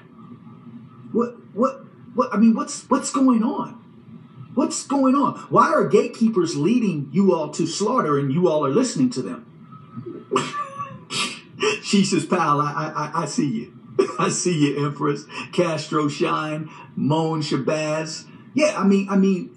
[1.11, 1.81] What what
[2.15, 3.82] what I mean what's what's going on?
[4.55, 5.35] What's going on?
[5.49, 9.45] Why are gatekeepers leading you all to slaughter and you all are listening to them?
[11.81, 13.73] she says, pal, I, I, I see you.
[14.19, 15.25] I see you, Empress.
[15.51, 18.27] Castro Shine, Moan Shabazz.
[18.53, 19.49] Yeah, I mean, I mean,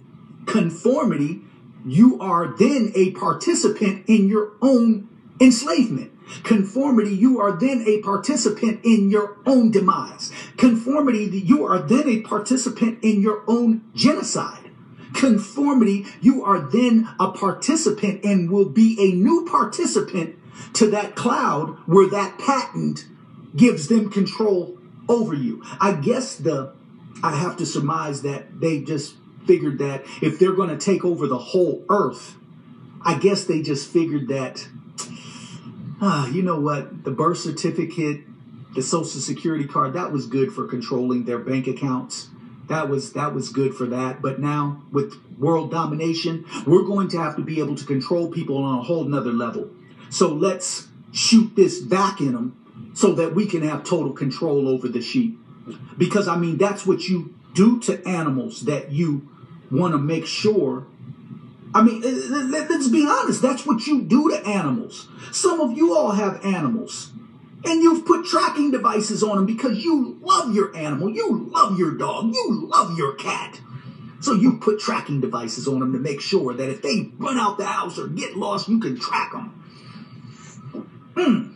[0.46, 1.42] conformity,
[1.84, 5.08] you are then a participant in your own
[5.40, 6.12] enslavement.
[6.42, 10.32] Conformity, you are then a participant in your own demise.
[10.56, 14.65] Conformity, you are then a participant in your own genocide.
[15.16, 20.36] Conformity, you are then a participant and will be a new participant
[20.74, 23.06] to that cloud where that patent
[23.54, 24.78] gives them control
[25.08, 25.62] over you.
[25.80, 26.74] I guess the,
[27.22, 29.16] I have to surmise that they just
[29.46, 32.36] figured that if they're going to take over the whole earth,
[33.02, 34.66] I guess they just figured that
[36.00, 37.04] ah, you know what?
[37.04, 38.22] The birth certificate,
[38.74, 42.28] the social security card, that was good for controlling their bank accounts.
[42.68, 44.20] That was that was good for that.
[44.20, 48.56] But now with world domination, we're going to have to be able to control people
[48.58, 49.70] on a whole nother level.
[50.10, 54.88] So let's shoot this back in them so that we can have total control over
[54.88, 55.38] the sheep.
[55.98, 59.28] Because I mean, that's what you do to animals that you
[59.70, 60.86] want to make sure.
[61.74, 62.00] I mean,
[62.50, 63.42] let's be honest.
[63.42, 65.08] That's what you do to animals.
[65.32, 67.12] Some of you all have animals,
[67.66, 71.96] and you've put tracking devices on them because you love your animal, you love your
[71.96, 73.60] dog, you love your cat.
[74.20, 77.58] So you put tracking devices on them to make sure that if they run out
[77.58, 79.52] the house or get lost, you can track them.
[81.16, 81.52] Hmm.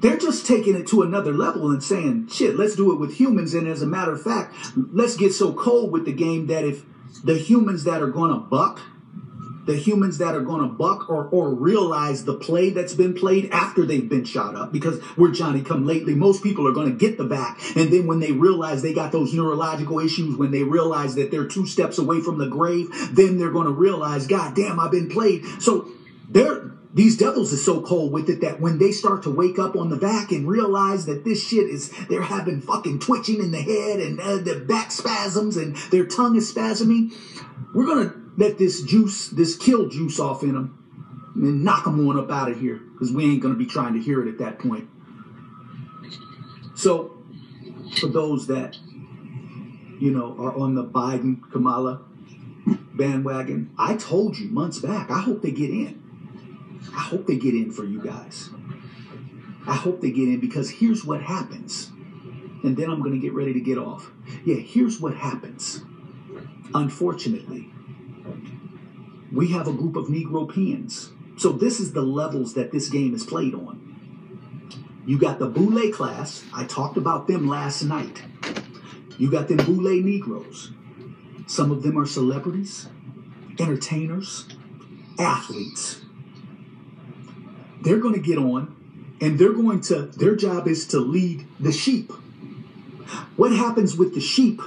[0.00, 3.52] They're just taking it to another level and saying, shit, let's do it with humans.
[3.52, 6.84] And as a matter of fact, let's get so cold with the game that if
[7.22, 8.80] the humans that are going to buck,
[9.70, 13.48] the humans that are going to buck or, or realize the play that's been played
[13.52, 16.96] after they've been shot up, because we're Johnny come lately, most people are going to
[16.96, 17.60] get the back.
[17.76, 21.46] And then when they realize they got those neurological issues, when they realize that they're
[21.46, 25.08] two steps away from the grave, then they're going to realize, God damn, I've been
[25.08, 25.44] played.
[25.62, 25.86] So
[26.28, 29.76] they're, these devils are so cold with it that when they start to wake up
[29.76, 33.62] on the back and realize that this shit is, they're having fucking twitching in the
[33.62, 37.12] head and uh, the back spasms and their tongue is spasming,
[37.72, 42.18] we're gonna let this juice, this kill juice off in them and knock them on
[42.18, 44.58] up out of here because we ain't gonna be trying to hear it at that
[44.58, 44.88] point.
[46.74, 47.22] So,
[47.98, 48.78] for those that,
[49.98, 52.00] you know, are on the Biden Kamala
[52.94, 56.02] bandwagon, I told you months back, I hope they get in.
[56.94, 58.48] I hope they get in for you guys.
[59.66, 61.90] I hope they get in because here's what happens.
[62.64, 64.10] And then I'm going to get ready to get off.
[64.46, 65.82] Yeah, here's what happens.
[66.74, 67.70] Unfortunately,
[69.32, 71.10] we have a group of Negro peons.
[71.36, 73.90] So this is the levels that this game is played on.
[75.06, 76.44] You got the Boule class.
[76.52, 78.22] I talked about them last night.
[79.18, 80.72] You got them Boule Negroes.
[81.46, 82.88] Some of them are celebrities,
[83.58, 84.46] entertainers,
[85.18, 86.00] athletes.
[87.82, 88.76] They're going to get on
[89.20, 92.12] and they're going to, their job is to lead the sheep.
[93.36, 94.60] What happens with the sheep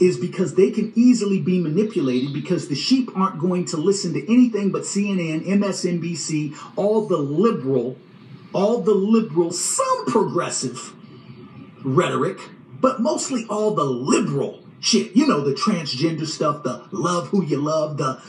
[0.00, 4.32] is because they can easily be manipulated because the sheep aren't going to listen to
[4.32, 7.98] anything but CNN, MSNBC, all the liberal,
[8.54, 10.94] all the liberal, some progressive
[11.84, 12.38] rhetoric,
[12.80, 15.14] but mostly all the liberal shit.
[15.14, 18.22] You know, the transgender stuff, the love who you love, the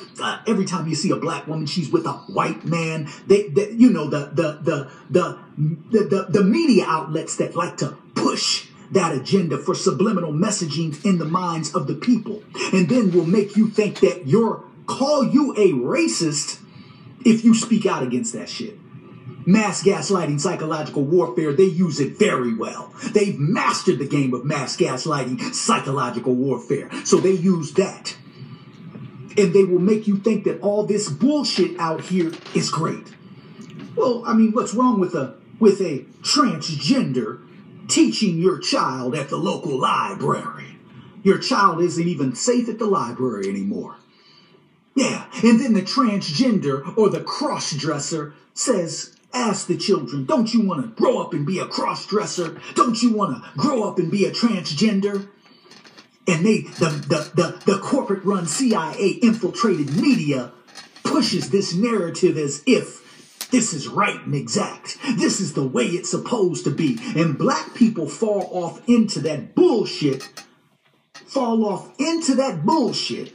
[0.45, 3.09] every time you see a black woman, she's with a white man.
[3.27, 7.77] They, they you know, the the the the the, the, the media outlets that like
[7.77, 12.43] to push that agenda for subliminal messaging in the minds of the people,
[12.73, 16.59] and then will make you think that you're call you a racist
[17.25, 18.77] if you speak out against that shit.
[19.45, 22.93] Mass gaslighting, psychological warfare, they use it very well.
[23.11, 26.89] They've mastered the game of mass gaslighting, psychological warfare.
[27.05, 28.15] So they use that.
[29.37, 33.07] And they will make you think that all this bullshit out here is great.
[33.95, 37.47] Well, I mean, what's wrong with a with a transgender
[37.91, 40.77] teaching your child at the local library?
[41.23, 43.97] Your child isn't even safe at the library anymore.
[44.95, 50.61] Yeah, and then the transgender or the cross dresser says, Ask the children, don't you
[50.61, 52.59] want to grow up and be a cross dresser?
[52.75, 55.29] Don't you want to grow up and be a transgender?
[56.27, 60.51] And they, the, the, the, the corporate run CIA infiltrated media
[61.03, 63.10] pushes this narrative as if
[63.51, 64.97] this is right and exact.
[65.17, 66.97] This is the way it's supposed to be.
[67.15, 70.29] And black people fall off into that bullshit,
[71.13, 73.33] fall off into that bullshit.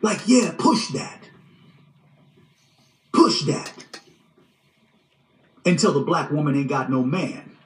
[0.00, 1.24] Like, yeah, push that.
[3.12, 4.00] Push that
[5.66, 7.56] until the black woman ain't got no man.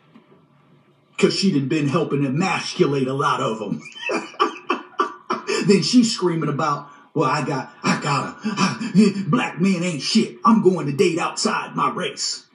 [1.19, 3.81] Cause she done been helping emasculate a lot of them.
[5.69, 10.37] then she's screaming about, well, I got, I got a, black men ain't shit.
[10.45, 12.47] I'm going to date outside my race.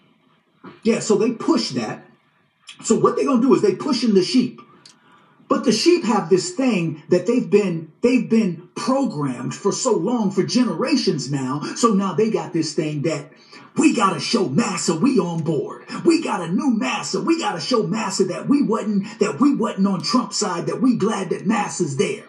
[0.83, 2.03] Yeah, so they push that.
[2.83, 4.61] So what they gonna do is they pushing the sheep.
[5.49, 10.31] But the sheep have this thing that they've been they've been programmed for so long
[10.31, 11.61] for generations now.
[11.75, 13.31] So now they got this thing that
[13.77, 15.85] we gotta show Massa we on board.
[16.05, 17.21] We got a new Massa.
[17.21, 20.67] We gotta show Massa that we wasn't that we wasn't on Trump's side.
[20.67, 22.25] That we glad that Massa's there.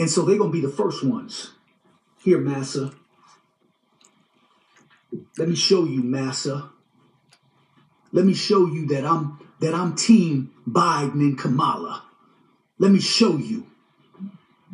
[0.00, 1.50] And so they're gonna be the first ones.
[2.24, 2.92] Here, Massa.
[5.36, 6.70] Let me show you, Massa.
[8.10, 12.02] Let me show you that I'm that I'm team Biden and Kamala.
[12.78, 13.66] Let me show you.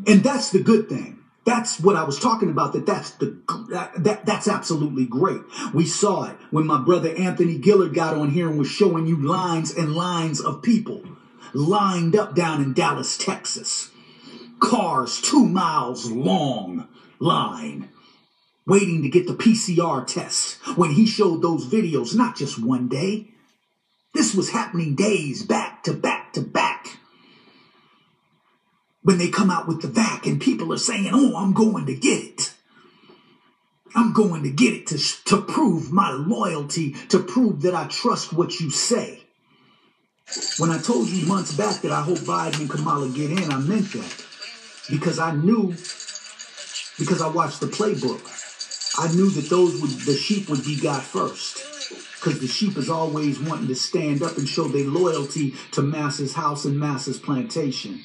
[0.07, 1.19] And that's the good thing.
[1.45, 2.73] That's what I was talking about.
[2.75, 3.37] That that's the
[3.71, 5.41] that, that that's absolutely great.
[5.75, 9.17] We saw it when my brother Anthony Gillard got on here and was showing you
[9.17, 11.03] lines and lines of people
[11.53, 13.91] lined up down in Dallas, Texas.
[14.59, 16.89] Cars two miles long
[17.19, 17.91] line
[18.67, 20.55] waiting to get the PCR test.
[20.77, 23.29] When he showed those videos, not just one day.
[24.13, 26.97] This was happening days back to back to back
[29.07, 31.95] when they come out with the vac and people are saying, oh, I'm going to
[31.95, 32.55] get it.
[33.95, 38.33] I'm going to get it to, to prove my loyalty, to prove that I trust
[38.33, 39.23] what you say.
[40.59, 43.59] When I told you months back that I hope Biden and Kamala get in, I
[43.59, 44.27] meant that.
[44.91, 45.69] Because I knew,
[46.99, 48.21] because I watched the playbook,
[48.99, 51.65] I knew that those would, the sheep would be got first.
[52.15, 56.35] Because the sheep is always wanting to stand up and show their loyalty to Massa's
[56.35, 58.01] house and Massa's plantation.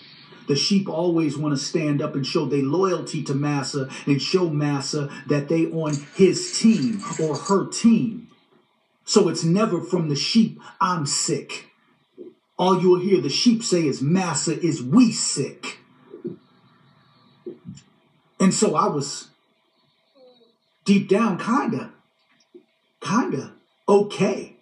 [0.48, 4.50] The sheep always want to stand up and show their loyalty to Massa and show
[4.50, 8.28] Massa that they on his team or her team.
[9.06, 11.68] So it's never from the sheep, I'm sick.
[12.58, 15.81] All you'll hear the sheep say is Massa is we sick.
[18.42, 19.28] And so I was
[20.84, 21.92] deep down kinda,
[23.00, 23.54] kinda
[23.88, 24.56] okay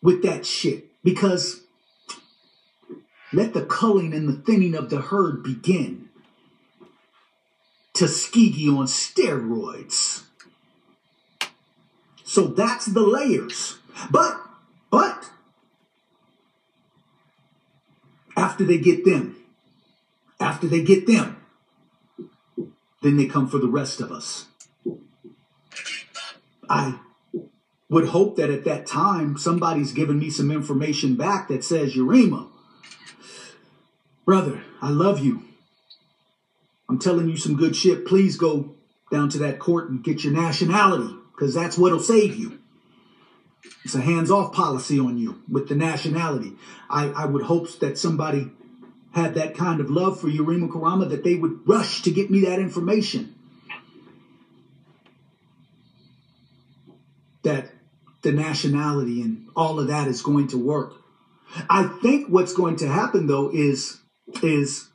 [0.00, 1.60] with that shit because
[3.30, 6.08] let the culling and the thinning of the herd begin.
[7.92, 10.22] Tuskegee on steroids.
[12.22, 13.76] So that's the layers.
[14.10, 14.40] But,
[14.90, 15.30] but,
[18.34, 19.36] after they get them,
[20.40, 21.43] after they get them,
[23.04, 24.46] then they come for the rest of us.
[26.68, 26.98] I
[27.90, 32.48] would hope that at that time somebody's given me some information back that says, Urema,
[34.24, 35.42] brother, I love you.
[36.88, 38.06] I'm telling you some good shit.
[38.06, 38.74] Please go
[39.10, 42.58] down to that court and get your nationality because that's what'll save you.
[43.84, 46.54] It's a hands off policy on you with the nationality.
[46.88, 48.50] I, I would hope that somebody
[49.14, 52.40] had that kind of love for Urema Karama that they would rush to get me
[52.40, 53.34] that information.
[57.42, 57.70] That
[58.22, 60.94] the nationality and all of that is going to work.
[61.70, 64.00] I think what's going to happen though is
[64.42, 64.88] is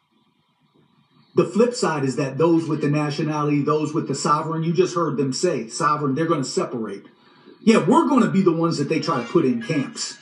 [1.35, 4.95] the flip side is that those with the nationality, those with the sovereign, you just
[4.95, 7.05] heard them say sovereign, they're going to separate.
[7.61, 10.17] Yeah, we're going to be the ones that they try to put in camps.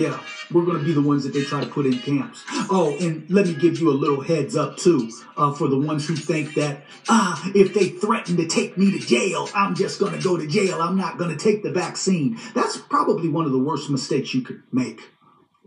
[0.00, 0.18] Yeah,
[0.50, 2.42] we're going to be the ones that they try to put in camps.
[2.70, 6.08] Oh, and let me give you a little heads up too uh, for the ones
[6.08, 10.14] who think that ah, if they threaten to take me to jail, I'm just going
[10.16, 10.80] to go to jail.
[10.80, 12.38] I'm not going to take the vaccine.
[12.54, 15.02] That's probably one of the worst mistakes you could make.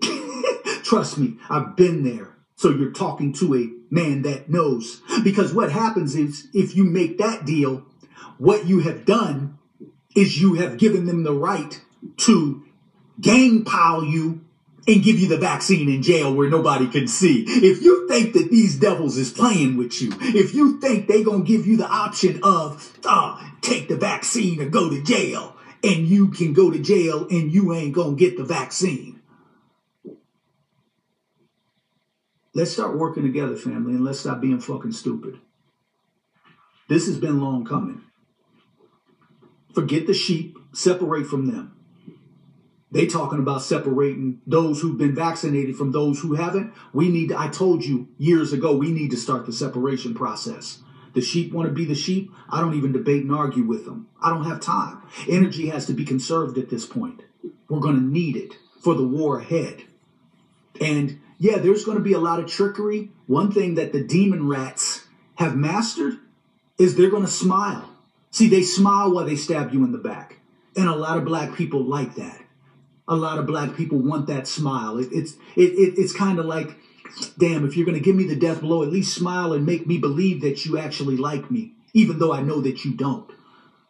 [0.83, 2.35] Trust me, I've been there.
[2.55, 5.03] So you're talking to a man that knows.
[5.23, 7.85] Because what happens is if you make that deal,
[8.39, 9.59] what you have done
[10.15, 11.79] is you have given them the right
[12.17, 12.63] to
[13.23, 14.41] gang pile you
[14.87, 17.45] and give you the vaccine in jail where nobody can see.
[17.47, 21.43] If you think that these devils is playing with you, if you think they gonna
[21.43, 26.29] give you the option of uh, take the vaccine or go to jail, and you
[26.29, 29.21] can go to jail and you ain't gonna get the vaccine.
[32.53, 35.39] Let's start working together, family, and let's stop being fucking stupid.
[36.87, 38.01] This has been long coming.
[39.73, 41.82] Forget the sheep, separate from them.
[42.93, 46.75] They talking about separating those who've been vaccinated from those who haven't.
[46.93, 50.77] We need to, I told you years ago, we need to start the separation process.
[51.15, 52.31] The sheep want to be the sheep.
[52.51, 54.09] I don't even debate and argue with them.
[54.21, 55.01] I don't have time.
[55.27, 57.23] Energy has to be conserved at this point.
[57.67, 59.81] We're going to need it for the war ahead.
[60.79, 63.09] And yeah, there's going to be a lot of trickery.
[63.25, 66.19] One thing that the demon rats have mastered
[66.77, 67.89] is they're going to smile.
[68.29, 70.37] See, they smile while they stab you in the back.
[70.75, 72.42] And a lot of black people like that.
[73.07, 74.97] A lot of black people want that smile.
[74.97, 76.75] It, it's it, it it's kind of like,
[77.37, 79.97] damn, if you're to give me the death blow, at least smile and make me
[79.97, 83.29] believe that you actually like me, even though I know that you don't.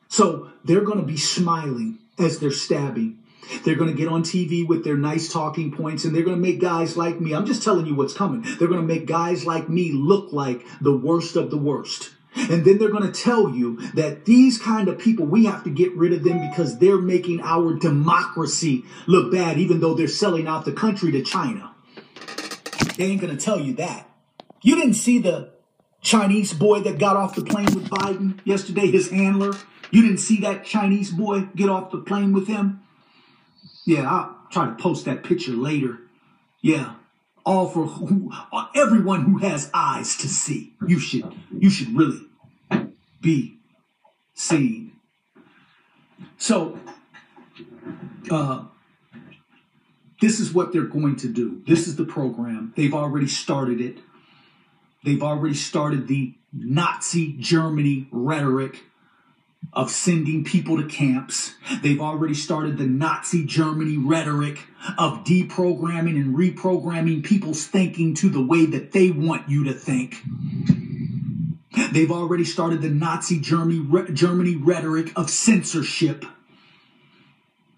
[0.08, 3.20] So they're to be smiling as they're stabbing.
[3.66, 6.42] They're going to get on TV with their nice talking points and they're going to
[6.42, 7.34] make guys like me.
[7.34, 8.42] I'm just telling you what's coming.
[8.58, 12.12] They're going to make guys like me look like the worst of the worst.
[12.36, 15.70] And then they're going to tell you that these kind of people, we have to
[15.70, 20.48] get rid of them because they're making our democracy look bad, even though they're selling
[20.48, 21.74] out the country to China.
[22.98, 24.10] They ain't going to tell you that.
[24.62, 25.52] You didn't see the
[26.02, 29.54] Chinese boy that got off the plane with Biden yesterday, his handler.
[29.92, 32.82] You didn't see that Chinese boy get off the plane with him?
[33.86, 36.00] Yeah, I'll try to post that picture later.
[36.62, 36.96] Yeah.
[37.46, 38.32] All for who,
[38.76, 40.74] everyone who has eyes to see.
[40.88, 42.22] You should, you should really
[43.22, 43.58] be
[44.34, 44.94] seen.
[46.38, 46.80] So,
[48.32, 48.66] uh,
[50.22, 51.62] this is what they're going to do.
[51.68, 52.74] This is the program.
[52.78, 53.98] They've already started it.
[55.04, 58.84] They've already started the Nazi Germany rhetoric
[59.76, 61.56] of sending people to camps.
[61.82, 64.60] They've already started the Nazi Germany rhetoric
[64.98, 70.18] of deprogramming and reprogramming people's thinking to the way that they want you to think.
[71.92, 76.26] They've already started the Nazi Germany, Germany rhetoric of censorship.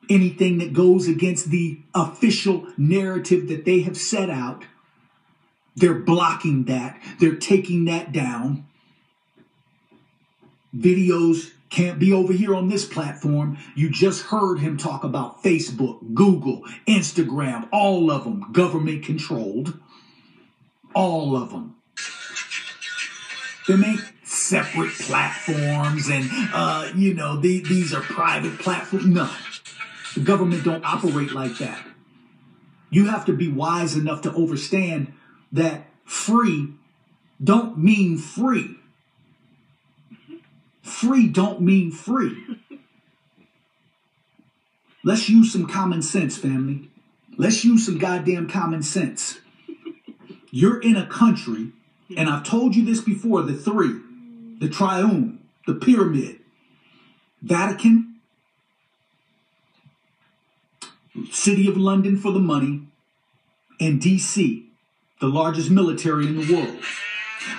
[0.09, 4.63] Anything that goes against the official narrative that they have set out,
[5.75, 7.01] they're blocking that.
[7.19, 8.67] They're taking that down.
[10.75, 13.57] Videos can't be over here on this platform.
[13.75, 19.79] You just heard him talk about Facebook, Google, Instagram, all of them government controlled.
[20.93, 21.75] All of them.
[23.67, 29.05] They make separate platforms and, uh, you know, the, these are private platforms.
[29.05, 29.29] No,
[30.13, 31.85] the government don't operate like that.
[32.89, 35.13] You have to be wise enough to understand
[35.51, 36.73] that free
[37.43, 38.77] don't mean free.
[40.85, 42.45] Free don't mean free.
[45.03, 46.91] Let's use some common sense, family.
[47.37, 49.39] Let's use some goddamn common sense.
[50.51, 51.71] You're in a country,
[52.15, 53.99] and I've told you this before the three,
[54.59, 56.39] the triune, the pyramid,
[57.41, 58.19] Vatican,
[61.31, 62.83] City of London for the money,
[63.79, 64.65] and DC,
[65.19, 66.79] the largest military in the world.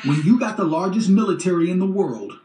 [0.04, 2.38] When you got the largest military in the world,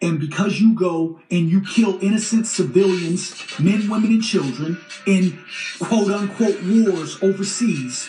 [0.00, 5.38] and because you go and you kill innocent civilians, men, women, and children in
[5.80, 8.08] quote unquote wars overseas,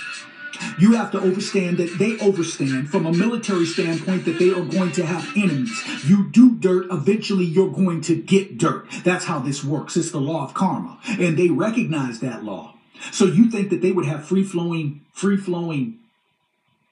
[0.78, 4.92] you have to understand that they overstand from a military standpoint that they are going
[4.94, 5.82] to have enemies.
[6.08, 8.88] You do dirt, eventually you're going to get dirt.
[9.04, 9.96] That's how this works.
[9.96, 11.00] It's the law of karma.
[11.08, 12.76] And they recognize that law.
[13.12, 16.00] So you think that they would have free flowing, free flowing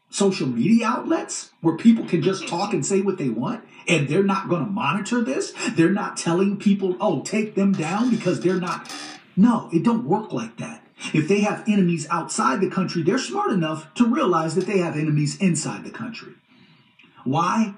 [0.10, 4.24] social media outlets where people can just talk and say what they want and they're
[4.24, 5.54] not going to monitor this.
[5.72, 8.92] They're not telling people oh take them down because they're not
[9.36, 10.84] no it don't work like that.
[11.14, 14.96] If they have enemies outside the country they're smart enough to realize that they have
[14.96, 16.34] enemies inside the country.
[17.24, 17.76] Why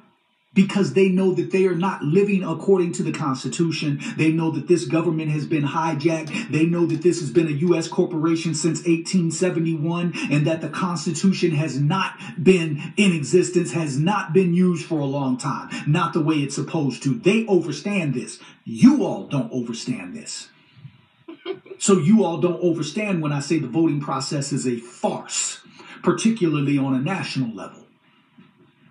[0.54, 4.00] because they know that they are not living according to the Constitution.
[4.18, 6.52] They know that this government has been hijacked.
[6.52, 7.88] They know that this has been a U.S.
[7.88, 14.54] corporation since 1871 and that the Constitution has not been in existence, has not been
[14.54, 17.14] used for a long time, not the way it's supposed to.
[17.14, 18.40] They understand this.
[18.66, 20.50] You all don't understand this.
[21.82, 25.62] So you all don't understand when I say the voting process is a farce,
[26.04, 27.86] particularly on a national level.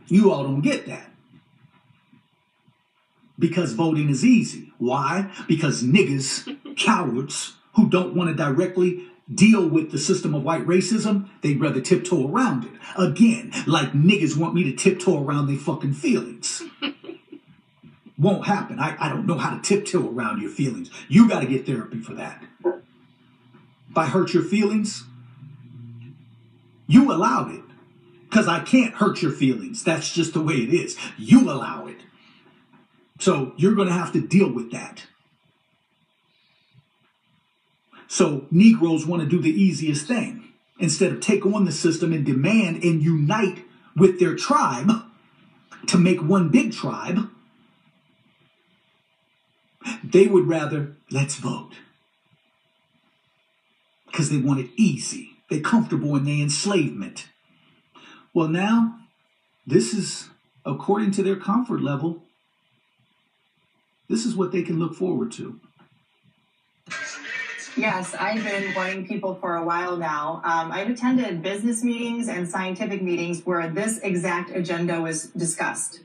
[0.06, 1.09] You all don't get that
[3.39, 4.73] because voting is easy.
[4.78, 5.31] Why?
[5.47, 11.28] Because niggas, cowards, who don't want to directly deal with the system of white racism,
[11.43, 12.73] they'd rather tiptoe around it.
[12.97, 16.62] Again, like niggas want me to tiptoe around their fucking feelings.
[18.19, 18.81] Won't happen.
[18.81, 20.90] I, I don't know how to tiptoe around your feelings.
[21.09, 22.43] You got to get therapy for that.
[22.65, 25.05] If I hurt your feelings,
[26.86, 27.62] you allowed it.
[28.28, 29.85] Because I can't hurt your feelings.
[29.85, 30.98] That's just the way it is.
[31.16, 31.97] You allow it.
[33.18, 35.06] So you're going to have to deal with that.
[38.06, 40.44] So Negroes want to do the easiest thing.
[40.78, 43.64] Instead of take on the system and demand and unite
[43.96, 44.90] with their tribe
[45.88, 47.28] to make one big tribe,
[50.04, 51.72] they would rather let's vote.
[54.06, 55.36] Because they want it easy.
[55.50, 57.28] They're comfortable in their enslavement.
[58.32, 59.00] Well, now,
[59.66, 60.28] this is
[60.64, 62.22] according to their comfort level
[64.09, 65.60] this is what they can look forward to.
[67.76, 70.40] Yes, I've been warning people for a while now.
[70.44, 76.01] Um, I've attended business meetings and scientific meetings where this exact agenda was discussed.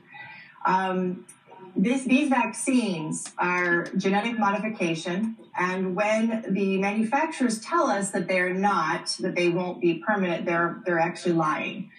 [0.64, 1.26] Um,
[1.74, 9.16] this, these vaccines are genetic modification, and when the manufacturers tell us that they're not,
[9.18, 11.90] that they won't be permanent, they're they're actually lying.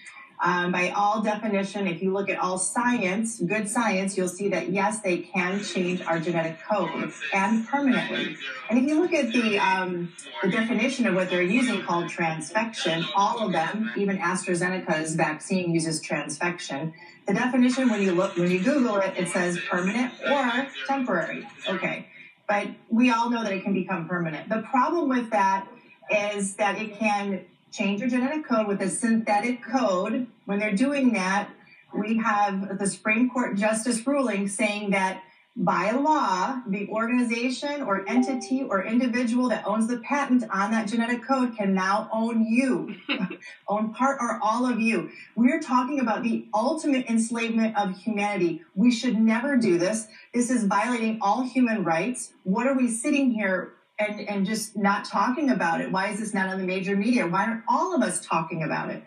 [0.44, 4.70] Um, by all definition, if you look at all science, good science, you'll see that
[4.70, 8.36] yes, they can change our genetic code and permanently.
[8.70, 10.14] And if you look at the, um,
[10.44, 16.02] the definition of what they're using called transfection, all of them, even AstraZeneca's vaccine uses
[16.02, 16.94] transfection.
[17.28, 21.48] The definition, when you look, when you Google it, it says permanent or temporary.
[21.68, 22.08] Okay.
[22.48, 24.50] But we all know that it can become permanent.
[24.50, 25.68] The problem with that
[26.12, 27.46] is that it can
[27.76, 30.28] change your genetic code with a synthetic code.
[30.46, 31.50] When they're doing that,
[31.94, 35.22] we have the Supreme Court justice ruling saying that
[35.58, 41.24] by law, the organization or entity or individual that owns the patent on that genetic
[41.24, 42.94] code can now own you,
[43.70, 45.10] own part or all of you.
[45.38, 48.64] We're talking about the ultimate enslavement of humanity.
[48.74, 50.08] We should never do this.
[50.34, 52.34] This is violating all human rights.
[52.44, 55.92] What are we sitting here and, and just not talking about it?
[55.92, 57.28] Why is this not on the major media?
[57.28, 59.04] Why aren't all of us talking about it?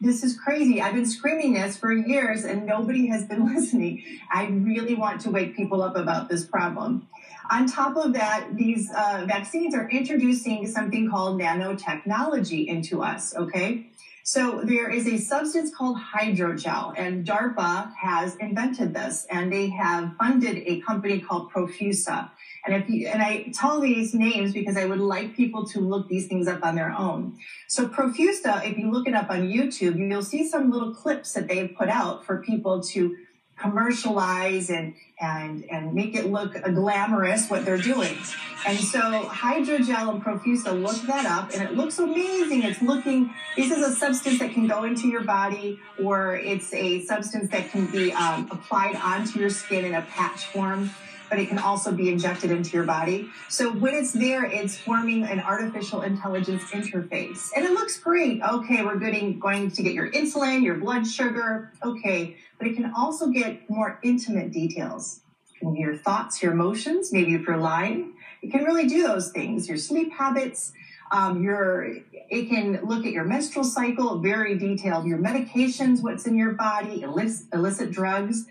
[0.00, 0.82] This is crazy.
[0.82, 4.02] I've been screaming this for years and nobody has been listening.
[4.32, 7.08] I really want to wake people up about this problem.
[7.50, 13.86] On top of that, these uh, vaccines are introducing something called nanotechnology into us, okay?
[14.24, 20.14] So there is a substance called hydrogel, and DARPA has invented this, and they have
[20.16, 22.30] funded a company called Profusa.
[22.64, 26.08] And if you, and I tell these names because I would like people to look
[26.08, 27.38] these things up on their own.
[27.68, 31.48] So Profusa, if you look it up on YouTube, you'll see some little clips that
[31.48, 33.16] they've put out for people to
[33.62, 38.16] commercialize and and and make it look glamorous what they're doing.
[38.66, 42.62] And so hydrogel and Profusa, look that up, and it looks amazing.
[42.62, 43.32] It's looking.
[43.56, 47.70] This is a substance that can go into your body, or it's a substance that
[47.70, 50.90] can be um, applied onto your skin in a patch form.
[51.32, 53.30] But it can also be injected into your body.
[53.48, 58.42] So when it's there, it's forming an artificial intelligence interface, and it looks great.
[58.42, 61.72] Okay, we're getting going to get your insulin, your blood sugar.
[61.82, 65.20] Okay, but it can also get more intimate details.
[65.62, 68.12] Your thoughts, your emotions, maybe if you're lying.
[68.42, 69.66] It can really do those things.
[69.70, 70.74] Your sleep habits,
[71.12, 75.06] um, your it can look at your menstrual cycle, very detailed.
[75.06, 78.44] Your medications, what's in your body, illicit, illicit drugs.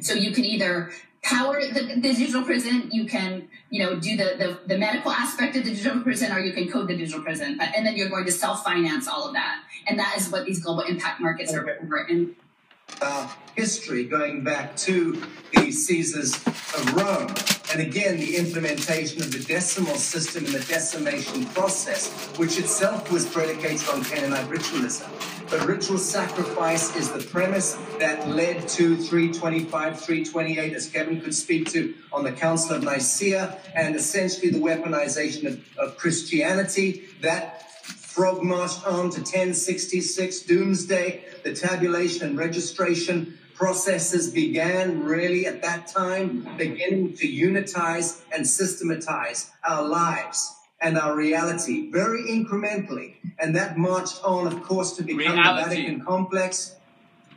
[0.00, 0.90] So you can either
[1.22, 5.56] power the, the digital prison, you can, you know, do the, the, the medical aspect
[5.56, 7.56] of the digital prison, or you can code the digital prison.
[7.56, 9.62] But, and then you're going to self-finance all of that.
[9.86, 11.98] And that is what these global impact markets are over.
[12.08, 12.34] And
[13.00, 15.22] uh, history going back to
[15.54, 17.34] the Caesars of Rome.
[17.72, 23.26] And again, the implementation of the decimal system and the decimation process, which itself was
[23.26, 25.10] predicated on Canaanite ritualism.
[25.48, 31.70] But ritual sacrifice is the premise that led to 325, 328, as Kevin could speak
[31.70, 37.04] to on the Council of Nicaea, and essentially the weaponization of, of Christianity.
[37.20, 37.70] That
[38.12, 41.24] frog marched on to 1066 Domesday.
[41.44, 49.50] The tabulation and registration processes began really at that time, beginning to unitize and systematize
[49.68, 53.14] our lives and our reality very incrementally.
[53.38, 55.62] And that marched on, of course, to become Reality.
[55.62, 56.74] the Vatican complex,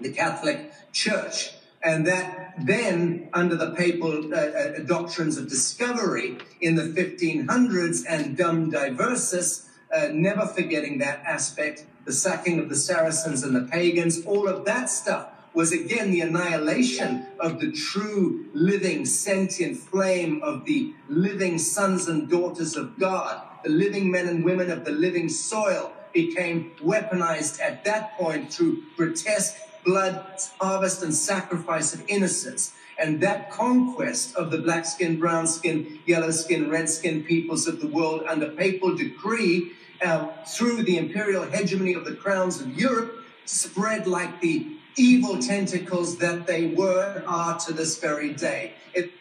[0.01, 1.51] the Catholic Church.
[1.83, 8.35] And that then, under the papal uh, uh, doctrines of discovery in the 1500s and
[8.35, 14.25] Dum Diversas, uh, never forgetting that aspect, the sacking of the Saracens and the pagans,
[14.25, 20.65] all of that stuff was again the annihilation of the true living sentient flame of
[20.65, 23.41] the living sons and daughters of God.
[23.63, 28.83] The living men and women of the living soil became weaponized at that point through
[28.97, 30.25] grotesque blood
[30.59, 32.73] harvest and sacrifice of innocence.
[32.97, 37.79] And that conquest of the black skin, brown skin, yellow skin, red skin peoples of
[37.81, 39.73] the world under papal decree
[40.03, 44.67] uh, through the imperial hegemony of the crowns of Europe spread like the
[44.97, 48.73] evil tentacles that they were and are to this very day.
[48.93, 49.11] It,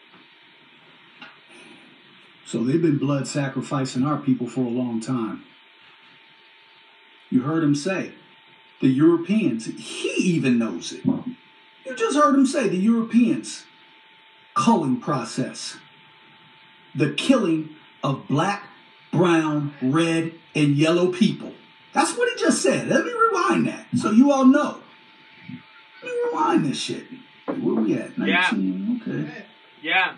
[2.45, 5.43] So they've been blood sacrificing our people for a long time.
[7.29, 8.13] You heard him say,
[8.81, 11.03] the Europeans, he even knows it.
[11.05, 13.65] You just heard him say, the Europeans,
[14.53, 15.77] culling process,
[16.93, 18.69] the killing of black,
[19.11, 21.51] brown, red, and yellow people.
[21.93, 22.87] That's what he just said.
[22.87, 24.79] Let me rewind that so you all know.
[26.03, 27.05] Let me rewind this shit.
[27.47, 28.17] Where we at?
[28.17, 28.49] Yeah.
[28.51, 29.45] Okay.
[29.81, 30.15] Yeah.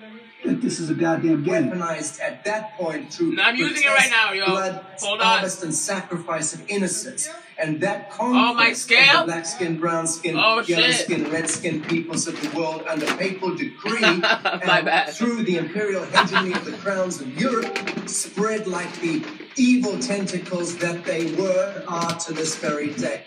[0.00, 1.70] I think this is a goddamn game.
[1.70, 4.46] weaponized at that point through No, I'm using it right now, yo.
[4.46, 5.26] blood, Hold on.
[5.26, 7.28] harvest, and sacrifice of innocence.
[7.58, 9.14] And that Oh, my conquest scale?
[9.20, 10.94] of the black skin, brown skin, Oh, yellow shit.
[11.06, 16.04] skin, red skin peoples of the world under papal decree My and through the imperial
[16.04, 17.76] hegemony of the crowns of Europe
[18.08, 19.24] spread like the
[19.56, 23.24] evil tentacles that they were and are to this very day.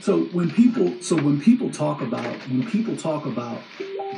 [0.00, 3.60] So when people, so when people talk about, when people talk about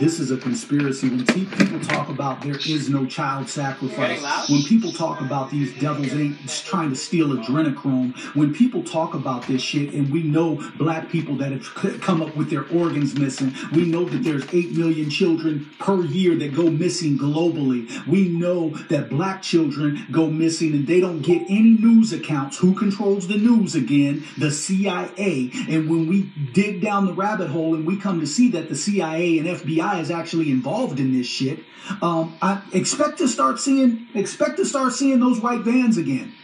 [0.01, 1.11] This is a conspiracy.
[1.11, 6.15] When people talk about there is no child sacrifice, when people talk about these devils
[6.15, 11.11] ain't trying to steal adrenochrome, when people talk about this shit, and we know black
[11.11, 14.73] people that have c- come up with their organs missing, we know that there's 8
[14.73, 18.07] million children per year that go missing globally.
[18.07, 22.57] We know that black children go missing and they don't get any news accounts.
[22.57, 24.25] Who controls the news again?
[24.39, 25.51] The CIA.
[25.69, 28.77] And when we dig down the rabbit hole and we come to see that the
[28.77, 31.61] CIA and FBI is actually involved in this shit,
[32.03, 36.35] um, I expect to start seeing expect to start seeing those white vans again.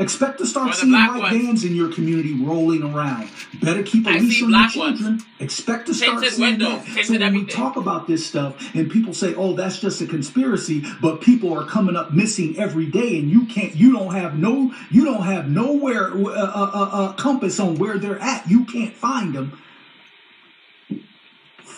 [0.00, 1.36] Expect to start seeing white ones.
[1.36, 3.28] vans in your community rolling around.
[3.60, 5.00] Better keep a I leash on your black ones.
[5.00, 5.20] children.
[5.40, 6.84] Expect to start Tinted seeing windows, that.
[6.86, 10.06] tinted So when we talk about this stuff and people say, "Oh, that's just a
[10.06, 14.38] conspiracy," but people are coming up missing every day, and you can't, you don't have
[14.38, 18.48] no, you don't have nowhere uh, uh, uh, uh, compass on where they're at.
[18.48, 19.60] You can't find them.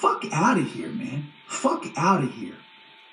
[0.00, 1.30] Fuck out of here, man.
[1.46, 2.54] Fuck out of here.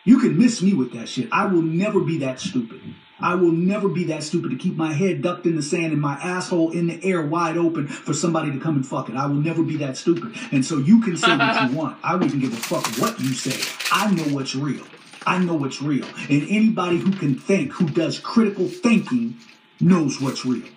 [0.06, 1.28] You can miss me with that shit.
[1.34, 2.80] I will never be that stupid.
[3.20, 6.00] I will never be that stupid to keep my head ducked in the sand and
[6.00, 9.18] my asshole in the air wide open for somebody to come and fuck it.
[9.18, 10.34] I will never be that stupid.
[10.54, 11.98] And so you can say what you want.
[12.04, 13.60] I wouldn't give a fuck what you say.
[13.92, 14.86] I know what's real.
[15.26, 16.06] I know what's real.
[16.30, 19.36] And anybody who can think, who does critical thinking,
[19.82, 20.70] knows what's real.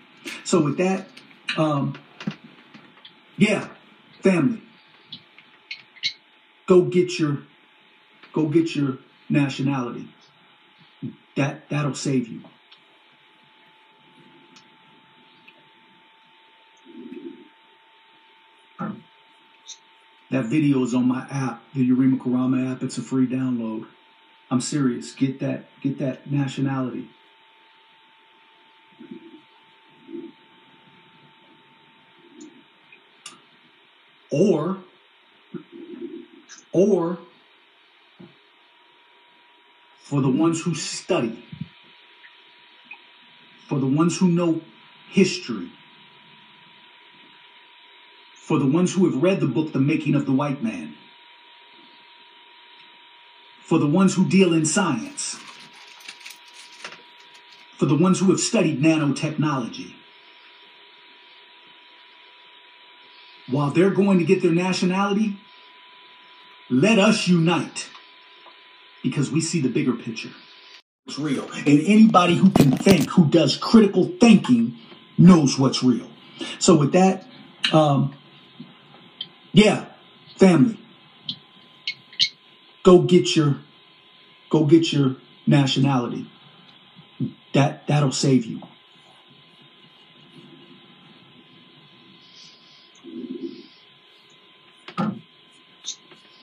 [0.42, 1.06] So with that,
[1.56, 1.96] um,
[3.36, 3.68] yeah,
[4.22, 4.60] family,
[6.70, 7.38] go get your,
[8.32, 8.98] go get your
[9.28, 10.06] nationality.
[11.34, 12.42] That that'll save you.
[20.30, 22.84] That video is on my app, the Urema Karama app.
[22.84, 23.86] It's a free download.
[24.48, 25.12] I'm serious.
[25.12, 27.08] Get that get that nationality.
[34.30, 34.78] Or
[36.72, 37.18] or
[39.98, 41.44] for the ones who study,
[43.68, 44.60] for the ones who know
[45.10, 45.70] history,
[48.34, 50.96] for the ones who have read the book The Making of the White Man,
[53.62, 55.38] for the ones who deal in science,
[57.76, 59.94] for the ones who have studied nanotechnology.
[63.48, 65.36] While they're going to get their nationality,
[66.70, 67.88] let us unite
[69.02, 70.30] because we see the bigger picture.
[71.06, 71.50] It's real.
[71.52, 74.76] And anybody who can think, who does critical thinking,
[75.18, 76.08] knows what's real.
[76.58, 77.26] So with that,
[77.72, 78.14] um,
[79.52, 79.86] yeah,
[80.36, 80.78] family,
[82.84, 83.58] go get your,
[84.50, 85.16] go get your
[85.46, 86.30] nationality.
[87.52, 88.62] That that'll save you.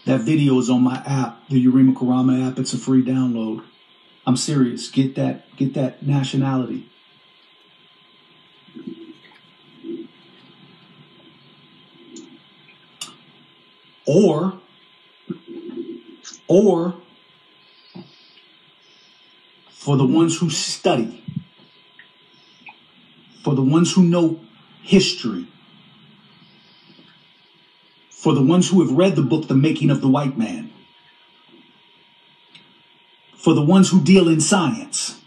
[0.08, 2.58] That video is on my app, the Urema Karama app.
[2.58, 3.62] It's a free download.
[4.26, 4.90] I'm serious.
[4.90, 6.90] Get that get that nationality.
[14.06, 14.62] Or
[16.48, 16.96] or
[19.72, 21.22] for the ones who study,
[23.44, 24.40] for the ones who know
[24.84, 25.48] history,
[28.18, 30.72] for the ones who have read the book The Making of the White Man,
[33.36, 35.22] for the ones who deal in science,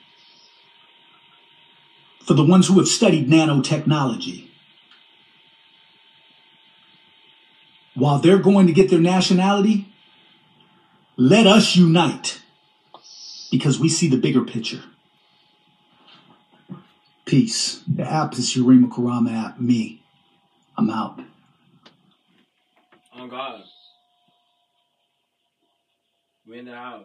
[2.25, 4.49] for the ones who have studied nanotechnology.
[7.95, 9.87] While they're going to get their nationality,
[11.17, 12.43] let us unite
[13.53, 14.83] because we see the bigger picture.
[17.25, 17.85] Peace.
[17.87, 19.61] The app is Urema Karama app.
[19.61, 20.03] Me.
[20.77, 21.21] I'm out.
[23.23, 23.61] Oh God.
[26.49, 27.05] We in the house.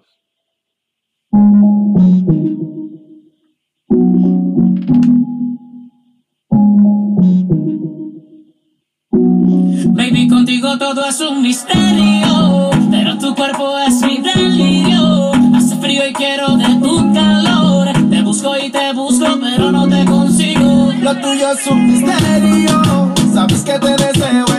[9.94, 15.34] Baby, contigo todo es un misterio, pero tu cuerpo es mi delirio.
[15.54, 17.90] Hace frío y quiero de tu calor.
[18.10, 20.94] Te busco y te busco, pero no te consigo.
[21.02, 23.14] Lo tuyo es un misterio.
[23.34, 24.55] Sabes que te deseo.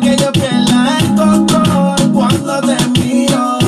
[0.00, 3.58] Que yo pierda el control cuando te miro.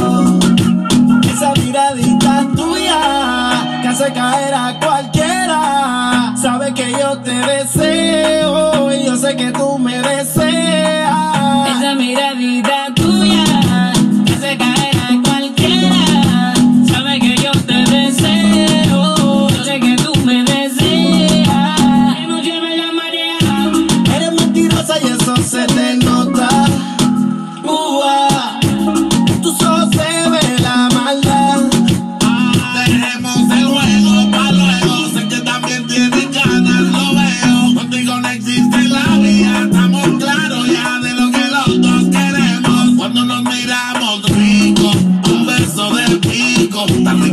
[1.22, 6.34] Esa miradita tuya que hace caer a cualquiera.
[6.36, 11.05] Sabe que yo te deseo y yo sé que tú me deseas.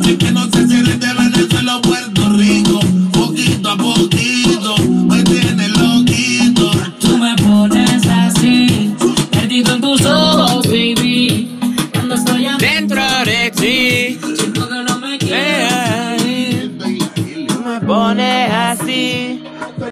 [0.05, 0.52] you cannot